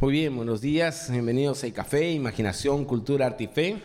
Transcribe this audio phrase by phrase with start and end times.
[0.00, 3.82] Muy bien, buenos días, bienvenidos a Café, Imaginación, Cultura, Arte y Fe.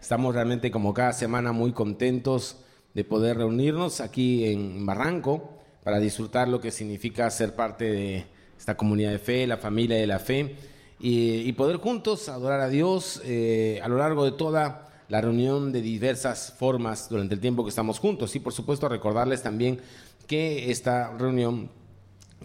[0.00, 2.58] Estamos realmente como cada semana muy contentos
[2.94, 8.26] de poder reunirnos aquí en Barranco para disfrutar lo que significa ser parte de
[8.56, 10.54] esta comunidad de fe, la familia de la fe,
[11.00, 15.82] y, poder juntos adorar a Dios eh, a lo largo de toda la reunión de
[15.82, 18.36] diversas formas durante el tiempo que estamos juntos.
[18.36, 19.80] Y por supuesto recordarles también
[20.28, 21.70] que esta reunión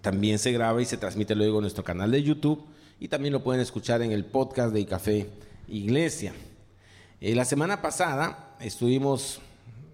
[0.02, 2.71] también se graba y se transmite luego en nuestro canal de YouTube
[3.02, 5.28] y también lo pueden escuchar en el podcast de Café
[5.68, 6.34] Iglesia.
[7.20, 9.42] Eh, la semana pasada estuvimos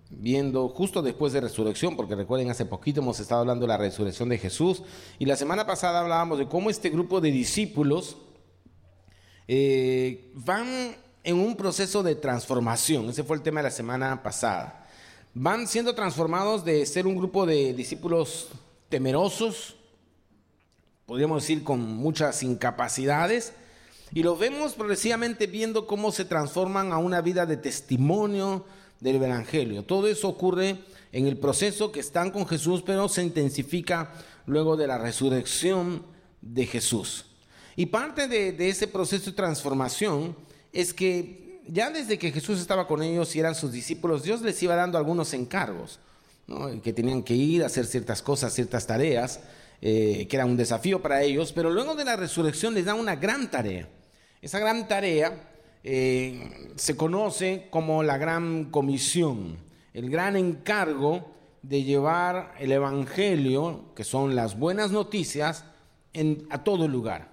[0.10, 4.28] viendo justo después de resurrección, porque recuerden, hace poquito hemos estado hablando de la resurrección
[4.28, 4.84] de Jesús,
[5.20, 8.18] y la semana pasada hablábamos de cómo este grupo de discípulos
[9.48, 10.68] eh, van
[11.24, 14.86] en un proceso de transformación, ese fue el tema de la semana pasada.
[15.34, 18.50] Van siendo transformados de ser un grupo de discípulos
[18.90, 19.77] temerosos,
[21.08, 23.54] podríamos decir con muchas incapacidades,
[24.14, 28.66] y los vemos progresivamente viendo cómo se transforman a una vida de testimonio,
[29.00, 29.84] del Evangelio.
[29.84, 30.80] Todo eso ocurre
[31.12, 34.14] en el proceso que están con Jesús, pero se intensifica
[34.46, 36.04] luego de la resurrección
[36.42, 37.26] de Jesús.
[37.76, 40.36] Y parte de, ese proceso de transformación
[40.74, 44.62] es que ya desde que Jesús estaba con ellos y eran sus discípulos, Dios les
[44.64, 46.00] iba dando algunos encargos,
[46.82, 49.42] que tenían que ir a hacer ciertas cosas, ciertas tareas,
[49.82, 53.16] eh, que era un desafío para ellos, pero luego de la resurrección les da una
[53.16, 53.88] gran tarea.
[54.42, 55.52] Esa gran tarea
[55.84, 59.58] eh, se conoce como la gran comisión,
[59.94, 65.66] el gran encargo de llevar el Evangelio, que son las buenas noticias,
[66.50, 67.30] a todo lugar.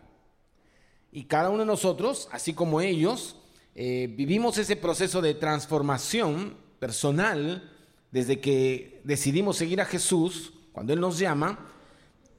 [1.11, 3.37] Y cada uno de nosotros, así como ellos,
[3.75, 7.73] eh, vivimos ese proceso de transformación personal
[8.11, 11.74] desde que decidimos seguir a Jesús, cuando Él nos llama,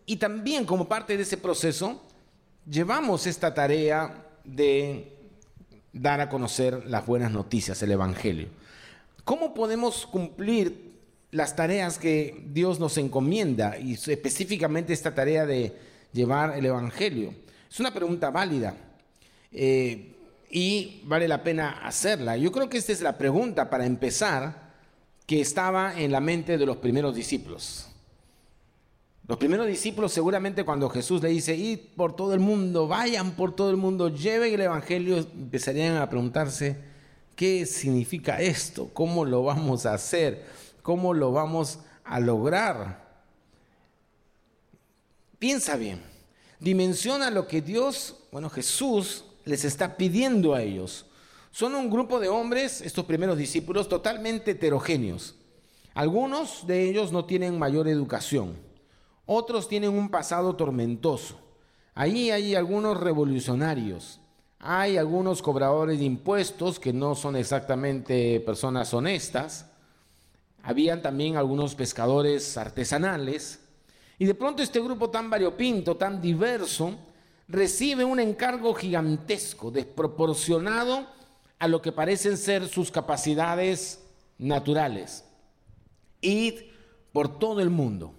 [0.06, 2.02] y también como parte de ese proceso,
[2.70, 5.12] llevamos esta tarea de
[5.94, 8.50] dar a conocer las buenas noticias, el Evangelio.
[9.24, 10.94] ¿Cómo podemos cumplir
[11.32, 15.76] las tareas que Dios nos encomienda y específicamente esta tarea de
[16.14, 17.34] llevar el Evangelio?
[17.70, 18.76] Es una pregunta válida
[19.52, 20.14] eh,
[20.52, 22.38] y vale la pena hacerla.
[22.38, 24.66] Yo creo que esta es la pregunta para empezar
[25.26, 27.88] que estaba en la mente de los primeros discípulos.
[29.28, 33.56] Los primeros discípulos seguramente cuando Jesús le dice, id por todo el mundo, vayan por
[33.56, 36.78] todo el mundo, lleven el Evangelio, empezarían a preguntarse,
[37.36, 38.92] ¿qué significa esto?
[38.94, 40.46] ¿Cómo lo vamos a hacer?
[40.84, 43.04] ¿Cómo lo vamos a lograr?
[45.40, 46.04] Piensa bien,
[46.60, 51.08] dimensiona lo que Dios, bueno, Jesús les está pidiendo a ellos.
[51.50, 55.34] Son un grupo de hombres, estos primeros discípulos, totalmente heterogéneos.
[55.96, 58.65] Algunos de ellos no tienen mayor educación
[59.26, 61.40] otros tienen un pasado tormentoso.
[61.94, 64.20] Allí hay algunos revolucionarios.
[64.60, 69.70] Hay algunos cobradores de impuestos que no son exactamente personas honestas.
[70.64, 73.60] Habían también algunos pescadores artesanales.
[74.18, 76.96] Y de pronto este grupo tan variopinto, tan diverso,
[77.48, 81.06] recibe un encargo gigantesco, desproporcionado
[81.60, 84.04] a lo que parecen ser sus capacidades
[84.38, 85.26] naturales.
[86.22, 86.56] Id
[87.12, 88.14] por todo el mundo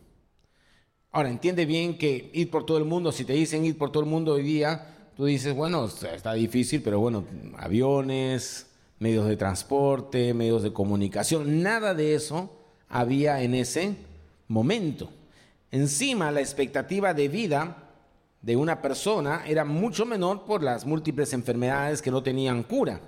[1.17, 4.03] Ahora, entiende bien que ir por todo el mundo, si te dicen ir por todo
[4.03, 7.25] el mundo hoy día, tú dices, bueno, está difícil, pero bueno,
[7.57, 8.67] aviones,
[8.99, 12.51] medios de transporte, medios de comunicación, nada de eso
[12.91, 13.97] había en ese
[14.47, 15.09] momento.
[15.71, 17.95] Encima, la expectativa de vida
[18.43, 23.01] de una persona era mucho menor por las múltiples enfermedades que no tenían cura.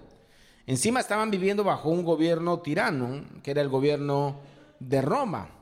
[0.67, 4.41] Encima estaban viviendo bajo un gobierno tirano, que era el gobierno
[4.81, 5.58] de Roma.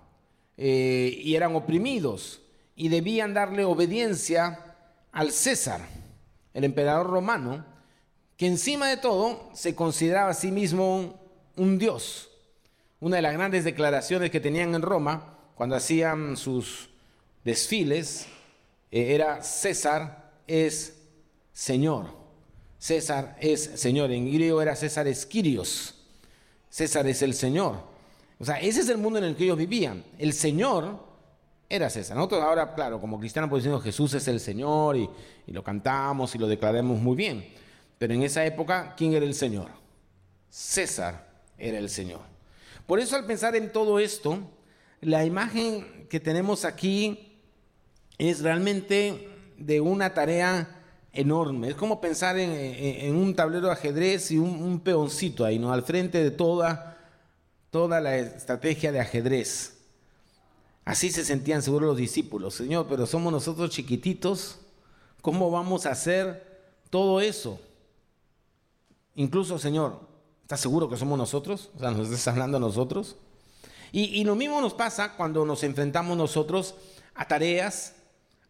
[0.56, 2.41] Eh, y eran oprimidos
[2.75, 4.77] y debían darle obediencia
[5.12, 5.81] al César,
[6.55, 7.65] el emperador romano,
[8.37, 11.19] que encima de todo se consideraba a sí mismo
[11.56, 12.31] un dios.
[13.00, 16.91] Una de las grandes declaraciones que tenían en Roma cuando hacían sus
[17.45, 18.27] desfiles
[18.91, 20.99] eh, era César es
[21.53, 22.07] Señor.
[22.78, 24.10] César es Señor.
[24.13, 25.95] En griego era César Esquirios.
[26.69, 27.96] César es el Señor.
[28.38, 30.04] O sea, ese es el mundo en el que ellos vivían.
[30.18, 31.00] El Señor
[31.68, 32.16] era César.
[32.16, 35.09] Nosotros ahora, claro, como cristianos, pues diciendo Jesús es el Señor y,
[35.47, 37.48] lo cantamos y lo declaramos muy bien.
[37.98, 39.68] Pero en esa época, ¿quién era el Señor?
[40.50, 42.21] César era el Señor.
[42.86, 44.38] Por eso al pensar en todo esto,
[45.00, 47.41] la imagen que tenemos aquí
[48.18, 51.71] es realmente de una tarea enorme.
[51.71, 55.72] Es como pensar en, un tablero de ajedrez y un, un, peoncito ahí, ¿no?
[55.72, 56.96] Al frente de toda
[57.71, 59.78] toda la estrategia de ajedrez.
[60.84, 62.54] Así se sentían seguros los discípulos.
[62.54, 64.59] Señor, pero somos nosotros chiquititos.
[65.21, 66.47] ¿Cómo vamos a hacer
[66.91, 67.60] todo eso.
[69.15, 70.01] Incluso, Señor,
[70.42, 71.71] ¿estás seguro que somos nosotros?
[71.77, 73.16] O sea, ¿nos estás hablando a nosotros?
[73.92, 76.74] Y, lo mismo nos pasa cuando nos enfrentamos nosotros
[77.15, 77.95] a tareas,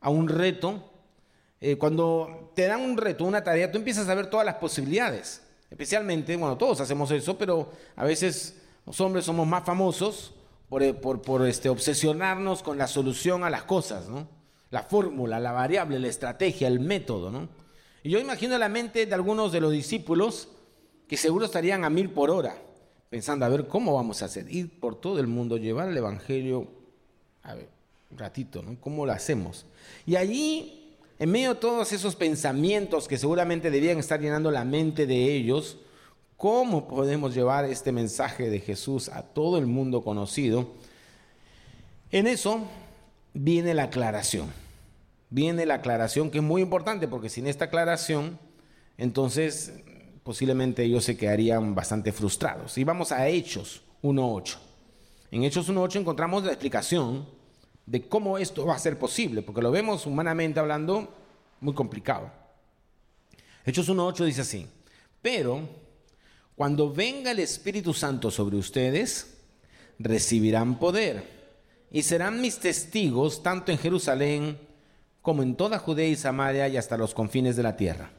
[0.00, 0.82] a un reto.
[1.60, 5.42] Eh, cuando te dan un reto, una tarea, tú empiezas a ver todas las posibilidades.
[5.70, 10.32] Especialmente, bueno, todos hacemos eso, pero a veces los hombres somos más famosos
[10.68, 14.28] por, eh, por, este, obsesionarnos con la solución a las cosas, ¿no?
[14.70, 17.48] La fórmula, la variable, la estrategia, el método, ¿no?
[18.02, 20.48] Y yo imagino la mente de algunos de los discípulos
[21.08, 22.56] que seguro estarían a mil por hora,
[23.10, 24.50] pensando, a ver, ¿cómo vamos a hacer?
[24.52, 26.68] Ir por todo el mundo, llevar el Evangelio,
[27.42, 27.68] a ver,
[28.10, 28.76] un ratito, ¿no?
[28.80, 29.66] ¿Cómo lo hacemos?
[30.04, 35.06] Y allí, en medio de todos esos pensamientos que seguramente debían estar llenando la mente
[35.06, 35.78] de ellos,
[36.36, 40.68] ¿cómo podemos llevar este mensaje de Jesús a todo el mundo conocido?
[42.10, 42.60] En eso
[43.34, 44.52] viene la aclaración.
[45.30, 48.38] Viene la aclaración que es muy importante porque sin esta aclaración,
[48.96, 49.72] entonces
[50.22, 52.78] posiblemente ellos se quedarían bastante frustrados.
[52.78, 54.56] Y vamos a Hechos 1.8.
[55.30, 57.26] En Hechos 1.8 encontramos la explicación
[57.86, 61.08] de cómo esto va a ser posible, porque lo vemos humanamente hablando
[61.60, 62.30] muy complicado.
[63.64, 64.66] Hechos 1.8 dice así,
[65.22, 65.85] pero
[66.56, 69.34] cuando venga el Espíritu Santo sobre ustedes,
[69.98, 71.36] recibirán poder
[71.90, 74.58] y serán mis testigos tanto en Jerusalén
[75.20, 78.10] como en toda Judea y Samaria y hasta los confines de la tierra.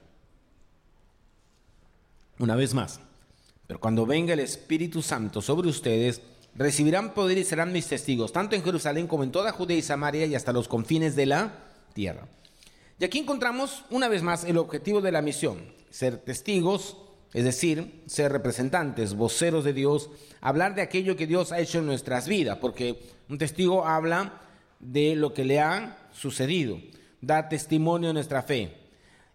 [2.37, 2.99] Una vez más,
[3.65, 6.21] pero cuando venga el Espíritu Santo sobre ustedes,
[6.53, 10.27] recibirán poder y serán mis testigos, tanto en Jerusalén como en toda Judea y Samaria
[10.27, 11.53] y hasta los confines de la
[11.93, 12.27] tierra.
[12.99, 16.97] Y aquí encontramos una vez más el objetivo de la misión, ser testigos,
[17.33, 20.09] es decir, ser representantes, voceros de Dios,
[20.41, 24.41] hablar de aquello que Dios ha hecho en nuestras vidas, porque un testigo habla
[24.79, 26.79] de lo que le ha sucedido,
[27.21, 28.75] da testimonio de nuestra fe.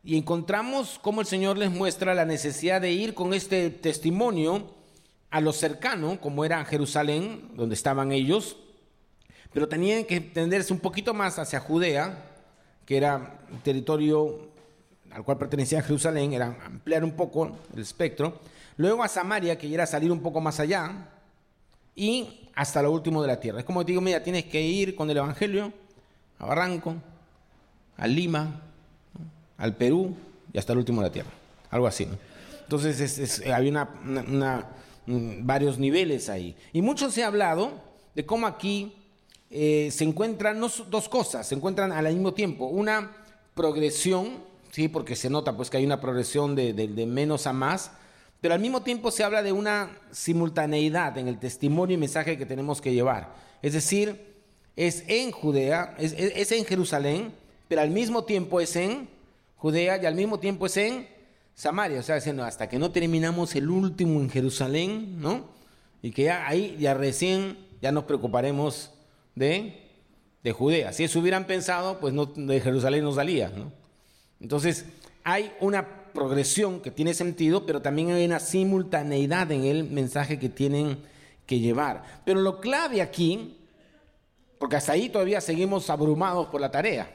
[0.04, 4.74] Y encontramos cómo el Señor les muestra la necesidad de ir con este testimonio
[5.30, 8.56] a lo cercano, como era Jerusalén, donde estaban ellos,
[9.52, 12.30] pero tenían que extenderse un poquito más hacia Judea,
[12.86, 14.51] que era territorio
[15.14, 18.40] al cual pertenecía Jerusalén, era ampliar un poco el espectro,
[18.76, 21.08] luego a Samaria, que era salir un poco más allá,
[21.94, 23.60] y hasta lo último de la tierra.
[23.60, 25.72] Es como te digo, mira, tienes que ir con el Evangelio
[26.38, 26.94] a Barranco,
[27.96, 28.62] a Lima,
[29.58, 30.14] al Perú
[30.52, 31.30] y hasta el último de la tierra.
[31.70, 32.16] Algo así, ¿no?
[32.62, 34.66] Entonces había una,
[35.06, 36.56] varios niveles ahí.
[36.72, 37.72] Y mucho se ha hablado
[38.14, 38.94] de cómo aquí
[39.50, 42.66] eh, se encuentran dos cosas, se encuentran al mismo tiempo.
[42.66, 43.10] Una
[43.54, 44.38] progresión,
[44.72, 44.88] ¿sí?
[44.88, 47.92] porque se nota pues, que hay una progresión de, menos a más,
[48.40, 52.46] pero al mismo tiempo se habla de una simultaneidad en el testimonio y mensaje que
[52.46, 53.32] tenemos que llevar.
[53.62, 54.34] Es decir,
[54.74, 57.32] es en Judea, es en Jerusalén,
[57.68, 59.08] pero al mismo tiempo es en
[59.56, 61.06] Judea y al mismo tiempo es en
[61.54, 62.00] Samaria.
[62.00, 65.44] O sea, diciendo, hasta que no terminamos el último en Jerusalén, ¿no?
[66.02, 68.90] Y que ya ahí, ya recién, ya nos preocuparemos
[69.36, 69.88] de,
[70.42, 70.92] de Judea.
[70.92, 73.81] Si eso hubieran pensado, pues no, de Jerusalén no salía, ¿no?
[74.42, 74.84] Entonces,
[75.24, 80.48] hay una progresión que tiene sentido, pero también hay una simultaneidad en el mensaje que
[80.48, 80.98] tienen
[81.46, 82.02] que llevar.
[82.24, 83.56] Pero lo clave aquí,
[84.58, 87.10] porque hasta ahí todavía seguimos abrumados por la tarea,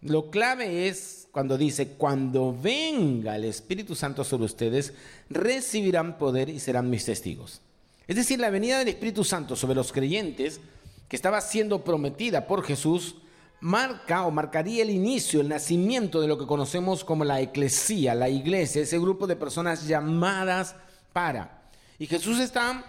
[0.00, 4.92] lo clave es cuando dice, cuando venga el Espíritu Santo sobre ustedes,
[5.28, 7.60] recibirán poder y serán mis testigos.
[8.06, 10.60] Es decir, la venida del Espíritu Santo sobre los creyentes,
[11.08, 13.16] que estaba siendo prometida por Jesús,
[13.60, 18.28] marca o marcaría el inicio, el nacimiento de lo que conocemos como la eclesía, la
[18.28, 20.76] iglesia, ese grupo de personas llamadas
[21.12, 21.68] para.
[21.98, 22.84] Y Jesús está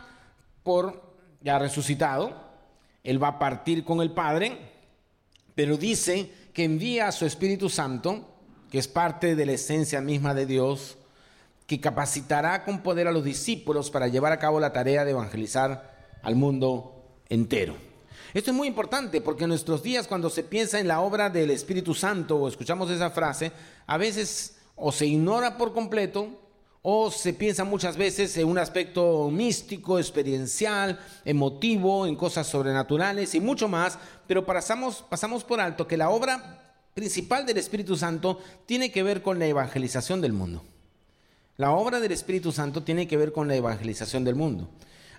[0.63, 2.33] por, ya resucitado,
[3.03, 4.71] Él va a partir con el Padre,
[5.55, 8.29] pero dice que envía a su Espíritu Santo
[8.69, 10.97] que es parte de la esencia misma de Dios,
[11.65, 16.17] que capacitará con poder a los discípulos para llevar a cabo la tarea de evangelizar
[16.21, 17.88] al mundo entero.
[18.33, 21.49] Esto es muy importante porque en nuestros días cuando se piensa en la obra del
[21.49, 23.51] Espíritu Santo o escuchamos esa frase,
[23.87, 26.29] a veces o se ignora por completo
[26.81, 33.39] o se piensa muchas veces en un aspecto místico, experiencial, emotivo, en cosas sobrenaturales y
[33.39, 38.91] mucho más, pero pasamos, pasamos por alto que la obra principal del Espíritu Santo tiene
[38.91, 40.63] que ver con la evangelización del mundo.
[41.57, 44.69] La obra del Espíritu Santo tiene que ver con la evangelización del mundo.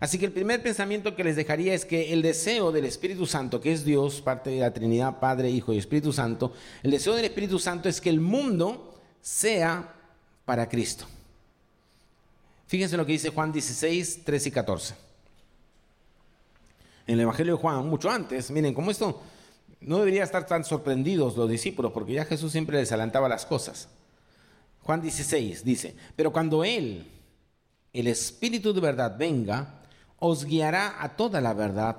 [0.01, 3.61] Así que el primer pensamiento que les dejaría es que el deseo del Espíritu Santo,
[3.61, 7.27] que es Dios, parte de la Trinidad, Padre, Hijo y Espíritu Santo, el deseo del
[7.27, 9.95] Espíritu Santo es que el mundo sea
[10.47, 11.05] para Cristo.
[12.67, 14.95] Fíjense lo que dice Juan 16, 13 y 14.
[17.07, 19.21] En el Evangelio de Juan, mucho antes, miren, cómo esto
[19.81, 23.89] no debería estar tan sorprendidos los discípulos, porque ya Jesús siempre les adelantaba las cosas.
[24.83, 27.07] Juan 16 dice, pero cuando Él,
[27.93, 29.80] el Espíritu de verdad, venga,
[30.21, 31.97] os guiará a toda la verdad,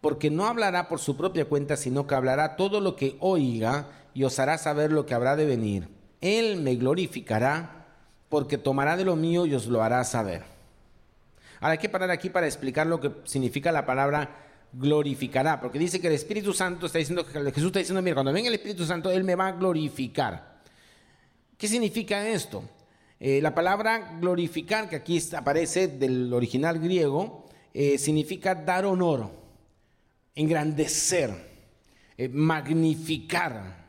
[0.00, 4.24] porque no hablará por su propia cuenta, sino que hablará todo lo que oiga y
[4.24, 5.88] os hará saber lo que habrá de venir.
[6.22, 7.86] Él me glorificará,
[8.28, 10.44] porque tomará de lo mío y os lo hará saber.
[11.60, 16.00] Ahora hay que parar aquí para explicar lo que significa la palabra glorificará, porque dice
[16.00, 19.10] que el Espíritu Santo está diciendo, Jesús está diciendo, mira, cuando venga el Espíritu Santo,
[19.10, 20.56] Él me va a glorificar.
[21.56, 22.62] ¿Qué significa esto?
[23.18, 27.45] Eh, la palabra glorificar, que aquí aparece del original griego,
[27.78, 29.30] eh, significa dar honor,
[30.34, 31.30] engrandecer,
[32.16, 33.84] eh, magnificar.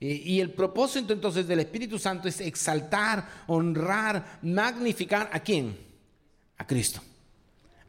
[0.00, 5.76] y el propósito entonces del Espíritu Santo es exaltar, honrar, magnificar a quién?
[6.56, 7.02] A Cristo.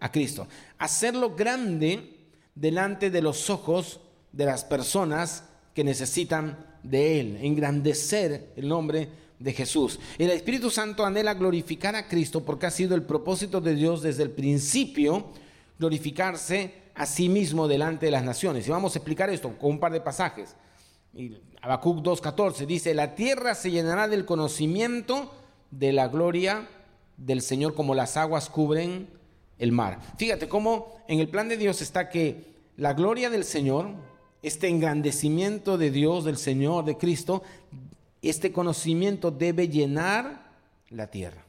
[0.01, 0.47] A Cristo.
[0.77, 4.01] Hacerlo grande delante de los ojos
[4.33, 9.99] de las personas que necesitan de Él, engrandecer el nombre de Jesús.
[10.17, 14.23] El Espíritu Santo anhela glorificar a Cristo porque ha sido el propósito de Dios desde
[14.23, 15.27] el principio,
[15.77, 18.67] glorificarse a sí mismo delante de las naciones.
[18.67, 20.55] Y vamos a explicar esto con un par de pasajes.
[21.61, 25.33] Habacuc 2.14 dice, la tierra se llenará del conocimiento
[25.71, 26.67] de la gloria
[27.17, 29.09] del Señor como las aguas cubren
[29.57, 29.99] el mar.
[30.17, 33.91] Fíjate cómo en el plan de Dios está que la gloria del Señor,
[34.41, 37.41] este engrandecimiento de Dios, del Señor, de Cristo,
[38.29, 40.51] este conocimiento debe llenar
[40.89, 41.43] la tierra.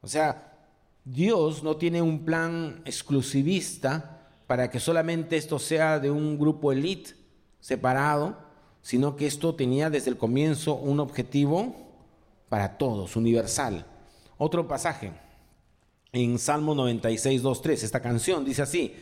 [0.00, 0.56] O sea,
[1.04, 7.14] Dios no tiene un plan exclusivista para que solamente esto sea de un grupo elite
[7.60, 8.38] separado,
[8.82, 11.74] sino que esto tenía desde el comienzo un objetivo
[12.48, 13.86] para todos, universal.
[14.38, 15.12] Otro pasaje
[16.12, 18.94] en Salmo 96, 2, 3, esta canción dice así,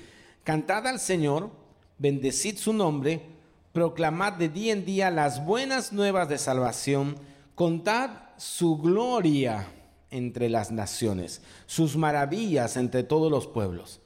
[0.43, 1.51] cantad al Señor,
[1.99, 3.36] bendecid su nombre,
[3.77, 7.15] proclamad de día en día las buenas nuevas de salvación,
[7.55, 9.69] contad su gloria
[10.11, 14.01] entre las naciones, sus maravillas entre todos los pueblos.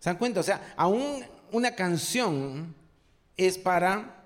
[0.00, 0.40] ¿Se dan cuenta?
[0.40, 2.74] O sea, aún una canción
[3.36, 4.24] es para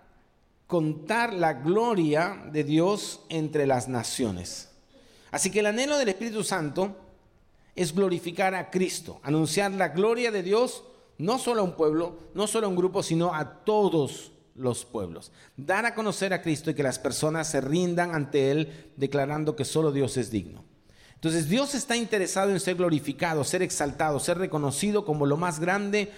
[0.67, 4.71] contar la gloria de Dios entre las naciones.
[5.31, 6.97] Así que el anhelo del Espíritu Santo
[7.77, 10.83] es glorificar a Cristo, anunciar la gloria de Dios
[11.19, 15.33] no solo a un pueblo, no solo a un grupo, sino a todos los pueblos.
[15.57, 19.65] Dar a conocer a Cristo y que las personas se rindan ante Él declarando que
[19.65, 20.65] solo Dios es digno.
[21.15, 26.13] Entonces Dios está interesado en ser glorificado, ser exaltado, ser reconocido como lo más grande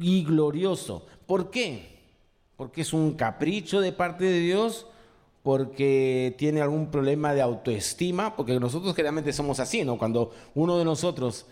[0.00, 1.06] y glorioso.
[1.26, 2.00] ¿Por qué?
[2.56, 4.86] Porque es un capricho de parte de Dios,
[5.42, 9.98] porque tiene algún problema de autoestima, porque nosotros generalmente somos así, ¿no?
[9.98, 11.46] Cuando uno de nosotros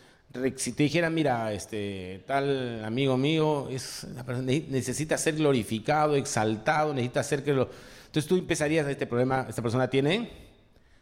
[0.57, 4.07] si te dijera, mira, este tal amigo mío es,
[4.69, 7.69] necesita ser glorificado, exaltado, necesita ser que lo...
[8.07, 10.31] Entonces tú empezarías, este problema, esta persona tiene,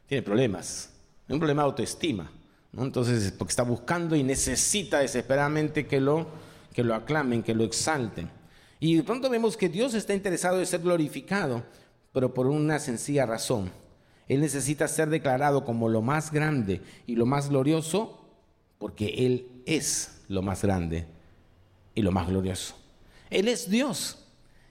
[0.06, 0.90] tiene problemas,
[1.28, 2.30] un problema de autoestima.
[2.76, 6.26] Entonces, porque está buscando y necesita desesperadamente que lo,
[6.72, 8.30] que lo aclamen, que lo exalten.
[8.78, 11.64] Y de pronto vemos que Dios está interesado en ser glorificado,
[12.12, 13.72] pero por una sencilla razón.
[14.28, 18.25] Él necesita ser declarado como lo más grande y lo más glorioso
[18.78, 21.06] porque Él es lo más grande
[21.94, 22.74] y lo más glorioso.
[23.30, 24.18] Él es Dios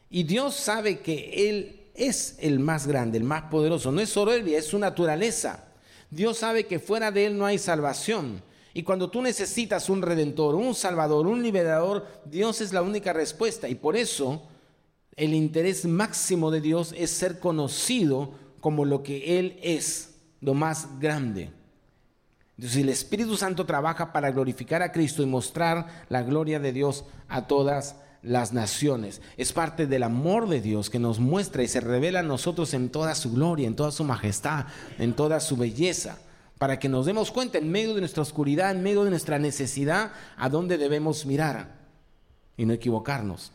[0.10, 3.92] y Dios sabe que Él es el más grande, el más poderoso.
[3.92, 5.66] No es soberbia, es su naturaleza.
[6.10, 8.42] Dios sabe que fuera de Él no hay salvación.
[8.74, 13.70] Y cuando tú necesitas un redentor, un salvador, un liberador, Dios es la única respuesta.
[13.70, 14.44] Y por eso
[15.16, 21.00] el interés máximo de Dios es ser conocido como lo que Él es, lo más
[21.00, 21.52] grande.
[22.58, 27.04] Entonces el Espíritu Santo trabaja para glorificar a Cristo y mostrar la gloria de Dios
[27.28, 29.22] a todas las naciones.
[29.38, 32.90] Es parte del amor de Dios que nos muestra y se revela a nosotros en
[32.90, 34.66] toda su gloria, en toda su majestad,
[34.98, 36.18] en toda su belleza,
[36.58, 40.12] para que nos demos cuenta en medio de nuestra oscuridad, en medio de nuestra necesidad,
[40.38, 41.76] a dónde debemos mirar
[42.58, 43.52] y no equivocarnos.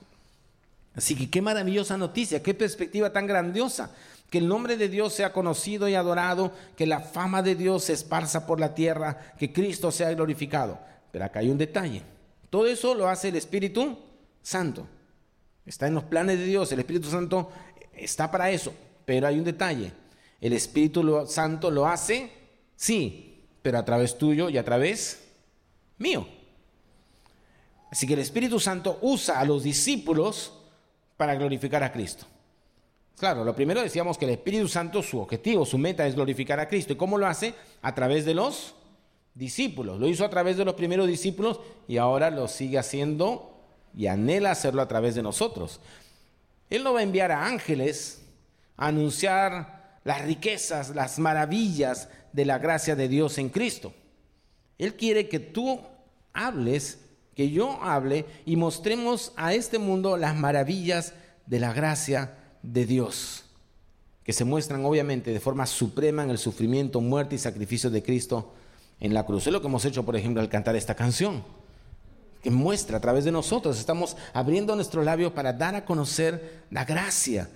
[0.94, 3.90] Así que qué maravillosa noticia, qué perspectiva tan grandiosa
[4.30, 7.92] que el nombre de Dios sea conocido y adorado, que la fama de Dios se
[7.92, 10.78] esparza por la tierra, que Cristo sea glorificado.
[11.10, 12.02] Pero acá hay un detalle.
[12.48, 13.98] Todo eso lo hace el Espíritu
[14.40, 14.86] Santo.
[15.66, 16.70] Está en los planes de Dios.
[16.70, 17.50] El Espíritu Santo
[17.92, 18.72] está para eso.
[19.04, 19.92] Pero hay un detalle.
[20.40, 22.30] El Espíritu Santo lo hace,
[22.76, 25.24] sí, pero a través tuyo y a través
[25.98, 26.26] mío.
[27.90, 30.52] Así que el Espíritu Santo usa a los discípulos
[31.16, 32.26] para glorificar a Cristo.
[33.20, 36.66] Claro, lo primero decíamos que el Espíritu Santo, su objetivo, su meta es glorificar a
[36.66, 36.94] Cristo.
[36.94, 37.52] ¿Y cómo lo hace?
[37.82, 38.74] A través de los
[39.34, 40.00] discípulos.
[40.00, 43.60] Lo hizo a través de los primeros discípulos y ahora lo sigue haciendo
[43.94, 45.80] y anhela hacerlo a través de nosotros.
[46.70, 48.22] Él no va a enviar a ángeles
[48.78, 53.92] a anunciar las riquezas, las maravillas de la gracia de Dios en Cristo.
[54.78, 55.78] Él quiere que tú
[56.32, 57.00] hables,
[57.34, 61.12] que yo hable y mostremos a este mundo las maravillas
[61.44, 63.44] de la gracia de Dios,
[64.24, 68.52] que se muestran obviamente de forma suprema en el sufrimiento, muerte y sacrificio de Cristo
[69.00, 69.46] en la cruz.
[69.46, 71.42] Es lo que hemos hecho, por ejemplo, al cantar esta canción,
[72.42, 76.84] que muestra a través de nosotros, estamos abriendo nuestro labio para dar a conocer la
[76.84, 77.50] gracia,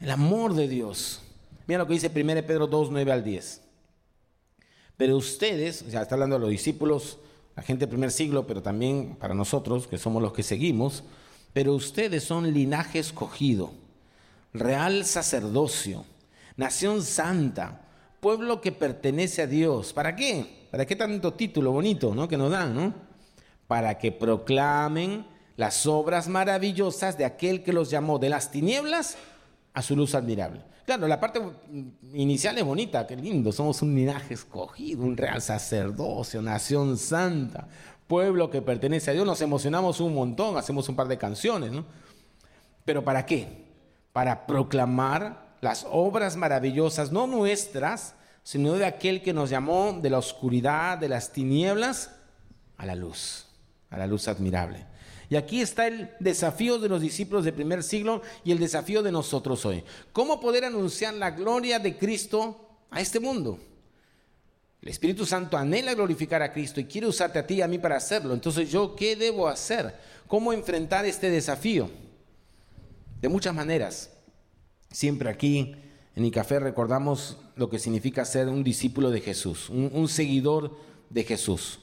[0.00, 1.22] el amor de Dios.
[1.66, 3.60] Mira lo que dice 1 Pedro 2, 9 al 10.
[4.96, 7.18] Pero ustedes, ya está hablando de los discípulos,
[7.56, 11.04] la gente del primer siglo, pero también para nosotros, que somos los que seguimos,
[11.52, 13.72] pero ustedes son linaje escogido,
[14.54, 16.04] real sacerdocio,
[16.56, 17.82] nación santa,
[18.20, 19.92] pueblo que pertenece a Dios.
[19.92, 20.68] ¿Para qué?
[20.70, 22.26] ¿Para qué tanto título bonito ¿no?
[22.28, 22.74] que nos dan?
[22.74, 22.94] ¿no?
[23.66, 29.16] Para que proclamen las obras maravillosas de aquel que los llamó de las tinieblas
[29.74, 30.62] a su luz admirable.
[30.86, 31.40] Claro, la parte
[32.12, 37.66] inicial es bonita, qué lindo, somos un linaje escogido, un real sacerdocio, nación santa,
[38.06, 41.86] pueblo que pertenece a Dios, nos emocionamos un montón, hacemos un par de canciones, ¿no?
[42.84, 43.63] Pero ¿para qué?
[44.14, 50.18] Para proclamar las obras maravillosas, no nuestras, sino de aquel que nos llamó de la
[50.18, 52.12] oscuridad, de las tinieblas,
[52.76, 53.46] a la luz,
[53.90, 54.86] a la luz admirable.
[55.30, 59.10] Y aquí está el desafío de los discípulos del primer siglo y el desafío de
[59.10, 59.82] nosotros hoy.
[60.12, 63.58] ¿Cómo poder anunciar la gloria de Cristo a este mundo?
[64.80, 67.78] El Espíritu Santo anhela glorificar a Cristo y quiere usarte a ti y a mí
[67.78, 68.32] para hacerlo.
[68.32, 69.92] Entonces, ¿yo qué debo hacer?
[70.28, 71.90] ¿Cómo enfrentar este desafío?
[73.24, 74.10] De muchas maneras.
[74.90, 75.74] Siempre aquí
[76.14, 80.76] en café recordamos lo que significa ser un discípulo de Jesús, un, seguidor
[81.08, 81.78] de Jesús.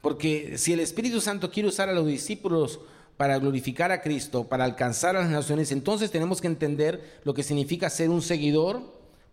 [0.00, 2.78] Porque si el Espíritu Santo quiere usar a los discípulos
[3.16, 7.42] para glorificar a Cristo, para alcanzar a las naciones, entonces tenemos que entender lo que
[7.42, 8.80] significa ser un seguidor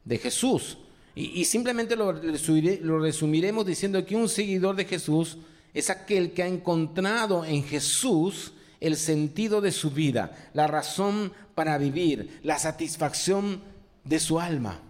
[0.04, 0.80] de Jesús.
[1.14, 2.12] Y, simplemente lo
[3.00, 5.38] resumiremos diciendo que un seguidor de Jesús
[5.76, 11.78] es aquel que ha encontrado en Jesús el sentido de su vida, la razón para
[11.78, 13.62] vivir, la satisfacción
[14.04, 14.82] de su alma.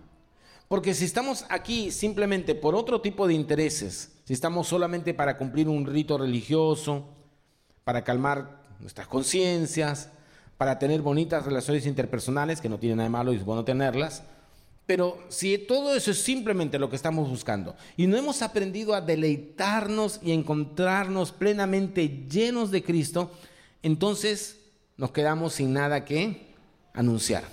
[0.67, 5.67] Porque si estamos aquí simplemente por otro tipo de intereses, si estamos solamente para cumplir
[5.67, 7.09] un rito religioso,
[7.83, 10.09] para calmar nuestras conciencias,
[10.57, 14.23] para tener bonitas relaciones interpersonales, que no tiene nada de malo y es bueno tenerlas,
[14.85, 19.01] pero si todo eso es simplemente lo que estamos buscando y no hemos aprendido a
[19.01, 23.31] deleitarnos y encontrarnos plenamente llenos de Cristo,
[23.83, 24.59] entonces
[24.97, 26.53] nos quedamos sin nada que
[26.93, 27.43] anunciar.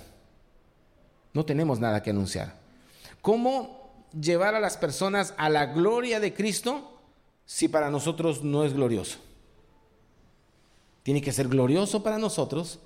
[1.33, 2.55] No tenemos nada que anunciar.
[3.21, 6.99] ¿Cómo llevar a las personas a la gloria de Cristo
[7.45, 9.17] si para nosotros no es glorioso?
[11.03, 12.79] Tiene que ser glorioso para nosotros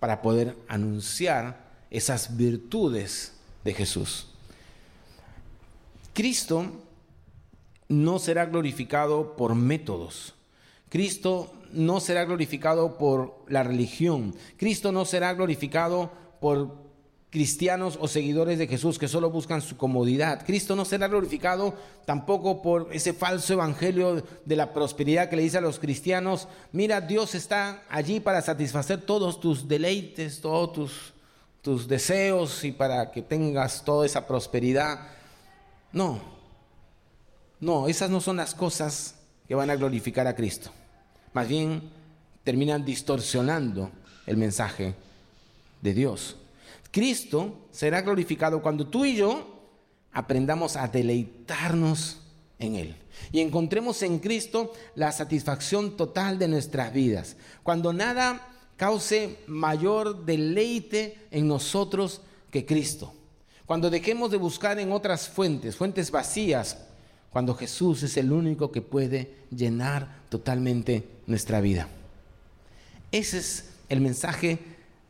[0.00, 4.28] para poder anunciar esas virtudes de Jesús.
[6.14, 6.72] Cristo
[7.88, 10.34] no será glorificado por métodos.
[10.88, 14.34] Cristo no será glorificado por la religión.
[14.56, 16.86] Cristo no será glorificado por
[17.30, 20.44] cristianos o seguidores de Jesús que solo buscan su comodidad.
[20.46, 21.74] Cristo no será glorificado
[22.06, 27.00] tampoco por ese falso evangelio de la prosperidad que le dice a los cristianos, mira,
[27.00, 31.14] Dios está allí para satisfacer todos tus deleites, todos tus,
[31.62, 35.00] tus deseos y para que tengas toda esa prosperidad.
[35.92, 36.20] No,
[37.60, 40.70] no, esas no son las cosas que van a glorificar a Cristo.
[41.36, 41.82] Más bien
[42.44, 43.90] terminan distorsionando
[44.24, 44.94] el mensaje
[45.82, 46.36] de Dios.
[46.90, 49.46] Cristo será glorificado cuando tú y yo
[50.14, 52.22] aprendamos a deleitarnos
[52.58, 52.96] en Él
[53.32, 57.36] y encontremos en Cristo la satisfacción total de nuestras vidas.
[57.62, 63.12] Cuando nada cause mayor deleite en nosotros que Cristo.
[63.66, 66.85] Cuando dejemos de buscar en otras fuentes, fuentes vacías,
[67.36, 71.86] cuando Jesús es el único que puede llenar totalmente nuestra vida.
[73.12, 74.58] Ese es el mensaje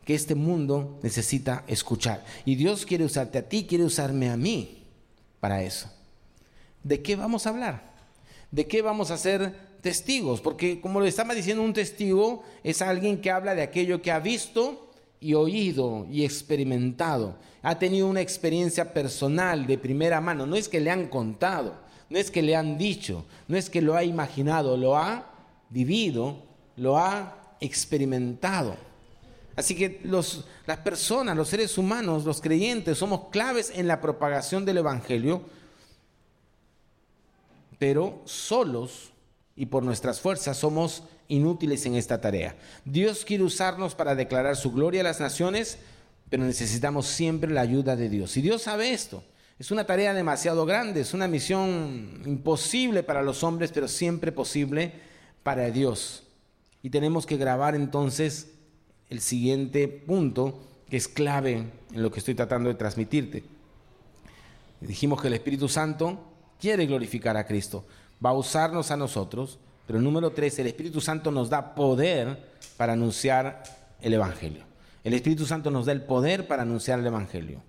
[0.04, 2.24] que este mundo necesita escuchar.
[2.44, 4.82] Y Dios quiere usarte a ti, quiere usarme a mí
[5.38, 5.88] para eso.
[6.82, 7.92] ¿De qué vamos a hablar?
[8.50, 10.40] ¿De qué vamos a ser testigos?
[10.40, 14.18] Porque como lo estaba diciendo, un testigo es alguien que habla de aquello que ha
[14.18, 17.36] visto y oído y experimentado.
[17.62, 20.44] Ha tenido una experiencia personal de primera mano.
[20.44, 23.82] No es que le han contado, no es que le han dicho, no es que
[23.82, 25.26] lo ha imaginado, lo ha
[25.70, 26.36] vivido,
[26.76, 28.76] lo ha experimentado.
[29.56, 34.78] Así que las personas, los seres humanos, los creyentes, somos claves en la propagación del
[34.78, 35.42] Evangelio,
[37.78, 39.10] pero solos
[39.56, 42.56] y por nuestras fuerzas somos inútiles en esta tarea.
[42.84, 45.78] Dios quiere usarnos para declarar su gloria a las naciones,
[46.28, 48.36] pero necesitamos siempre la ayuda de Dios.
[48.36, 49.24] Y Dios sabe esto.
[49.58, 54.92] Es una tarea demasiado grande, es una misión imposible para los hombres, pero siempre posible
[55.42, 56.24] para Dios.
[56.82, 58.52] Y tenemos que grabar entonces
[59.08, 63.44] el siguiente punto que es clave en lo que estoy tratando de transmitirte.
[64.80, 66.18] Dijimos que el Espíritu Santo
[66.60, 67.86] quiere glorificar a Cristo,
[68.24, 72.92] va a usarnos a nosotros, pero número tres, el Espíritu Santo nos da poder para
[72.92, 73.62] anunciar
[74.02, 74.64] el Evangelio.
[75.02, 77.62] El Espíritu Santo nos da el poder para anunciar el Evangelio.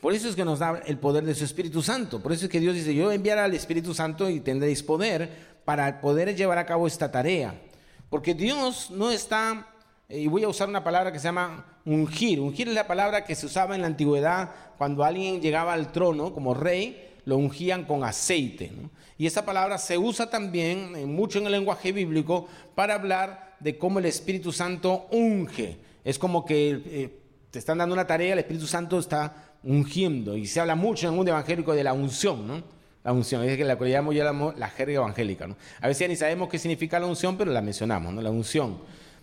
[0.00, 2.20] Por eso es que nos da el poder de su Espíritu Santo.
[2.20, 6.00] Por eso es que Dios dice, yo enviaré al Espíritu Santo y tendréis poder para
[6.00, 7.60] poder llevar a cabo esta tarea.
[8.08, 9.66] Porque Dios no está,
[10.08, 12.40] y voy a usar una palabra que se llama ungir.
[12.40, 16.32] Ungir es la palabra que se usaba en la antigüedad cuando alguien llegaba al trono
[16.32, 18.70] como rey, lo ungían con aceite.
[19.18, 23.76] Y esa palabra se usa también eh, mucho en el lenguaje bíblico para hablar de
[23.76, 25.76] cómo el Espíritu Santo unge.
[26.04, 30.36] Es como que eh, te están dando una tarea, el Espíritu Santo está ungiendo.
[30.36, 32.62] Y se habla mucho en el mundo evangélico de la unción, ¿no?
[33.04, 35.56] La unción, es que la llamo ya la, jerga evangélica, ¿no?
[35.80, 38.22] A veces ya ni sabemos qué significa la unción, pero la mencionamos, ¿no?
[38.22, 38.78] La unción.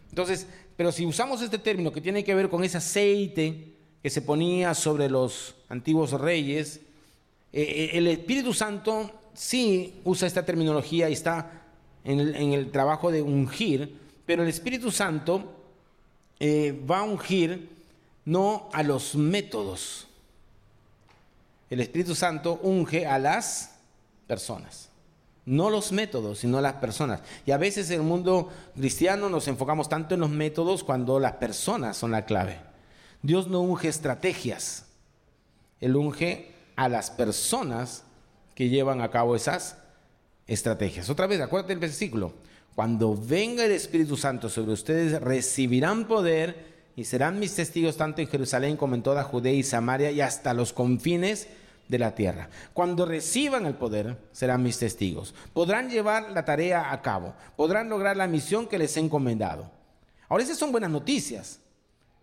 [0.10, 4.22] Entonces, pero si usamos este término que tiene que ver con ese aceite que se
[4.22, 6.80] ponía sobre los antiguos reyes,
[7.52, 11.64] eh, eh, el Espíritu Santo sí usa esta terminología y está
[12.04, 15.56] en el, trabajo de ungir, pero el Espíritu Santo
[16.40, 17.70] eh, va a ungir
[18.26, 20.05] no a los métodos,
[21.70, 23.76] el Espíritu Santo unge a las
[24.28, 24.90] personas.
[25.46, 27.22] No los métodos, sino las personas.
[27.46, 31.34] Y a veces en el mundo cristiano nos enfocamos tanto en los métodos cuando las
[31.34, 32.60] personas son la clave.
[33.22, 34.86] Dios no unge estrategias.
[35.80, 38.04] Él unge a las personas
[38.56, 39.78] que llevan a cabo esas
[40.48, 41.10] estrategias.
[41.10, 42.34] Otra vez, acuérdate del versículo.
[42.74, 48.28] Cuando venga el Espíritu Santo sobre ustedes, recibirán poder y serán mis testigos tanto en
[48.28, 51.48] Jerusalén como en toda Judea y Samaria y hasta los confines
[51.88, 52.50] de la tierra.
[52.74, 55.36] Cuando reciban el poder, serán mis testigos.
[55.54, 59.70] Podrán llevar la tarea a cabo, podrán lograr la misión que les he encomendado.
[60.30, 61.60] Ahora, esas son buenas noticias.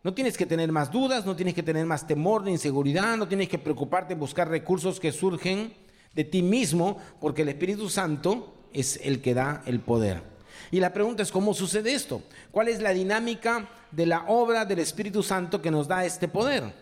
[0.03, 3.29] No tienes que tener más dudas, no tienes que tener más temor ni inseguridad, no
[3.29, 5.75] tienes que preocuparte en buscar recursos que surgen
[6.13, 10.32] de ti mismo, porque el Espíritu Santo es el que da el poder.
[10.71, 12.23] Y la pregunta es, ¿cómo sucede esto?
[12.51, 16.73] ¿Cuál es la dinámica de la obra del Espíritu Santo que nos da este poder?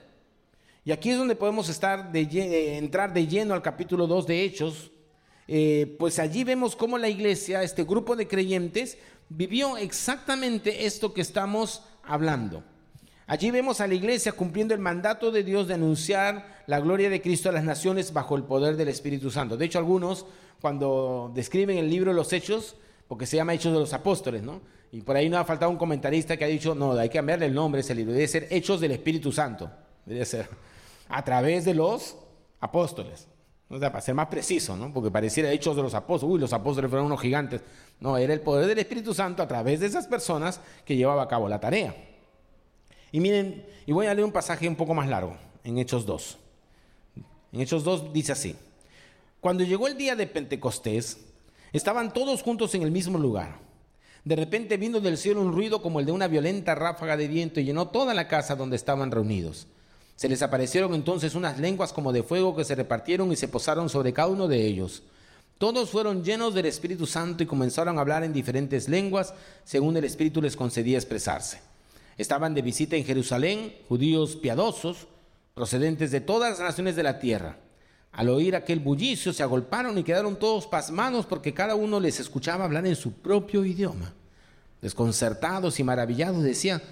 [0.85, 4.45] Y aquí es donde podemos estar de, eh, entrar de lleno al capítulo 2 de
[4.45, 4.91] Hechos,
[5.47, 11.21] eh, pues allí vemos cómo la iglesia, este grupo de creyentes, vivió exactamente esto que
[11.21, 12.63] estamos hablando.
[13.27, 17.23] Allí vemos a la iglesia cumpliendo el mandato de Dios de anunciar la gloria de
[17.23, 19.57] Cristo a las naciones bajo el poder del Espíritu Santo.
[19.57, 20.27] De hecho, algunos,
[20.61, 22.75] cuando describen el libro los Hechos,
[23.11, 24.61] porque se llama Hechos de los Apóstoles, ¿no?
[24.93, 27.47] Y por ahí no ha faltado un comentarista que ha dicho, no, hay que cambiarle
[27.47, 29.69] el nombre a ese libro, debe ser Hechos del Espíritu Santo,
[30.07, 30.49] debe ser
[31.09, 32.17] a través de los
[32.61, 33.27] apóstoles.
[33.69, 34.93] O sea, para ser más preciso, ¿no?
[34.93, 37.63] Porque pareciera Hechos de los Apóstoles, uy, los apóstoles fueron unos gigantes.
[37.99, 41.27] No, era el poder del Espíritu Santo a través de esas personas que llevaba a
[41.27, 41.93] cabo la tarea.
[43.11, 46.39] Y miren, y voy a leer un pasaje un poco más largo, en Hechos 2.
[47.55, 48.55] En Hechos 2 dice así,
[49.41, 51.27] cuando llegó el día de Pentecostés,
[51.73, 53.59] Estaban todos juntos en el mismo lugar.
[54.25, 57.61] De repente vino del cielo un ruido como el de una violenta ráfaga de viento
[57.61, 59.67] y llenó toda la casa donde estaban reunidos.
[60.17, 63.89] Se les aparecieron entonces unas lenguas como de fuego que se repartieron y se posaron
[63.89, 65.03] sobre cada uno de ellos.
[65.57, 69.33] Todos fueron llenos del Espíritu Santo y comenzaron a hablar en diferentes lenguas
[69.65, 71.61] según el Espíritu les concedía expresarse.
[72.19, 75.07] Estaban de visita en Jerusalén judíos piadosos
[75.55, 77.57] procedentes de todas las naciones de la tierra.
[78.13, 82.65] Al oír aquel bullicio se agolparon y quedaron todos pasmados porque cada uno les escuchaba
[82.65, 84.13] hablar en su propio idioma.
[84.83, 86.83] Desconcertados y maravillados decían,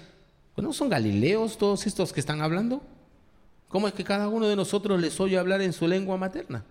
[0.55, 2.81] ¿no son galileos todos estos que están hablando?
[3.67, 6.63] ¿Cómo es que cada uno de nosotros les oye hablar en su lengua materna?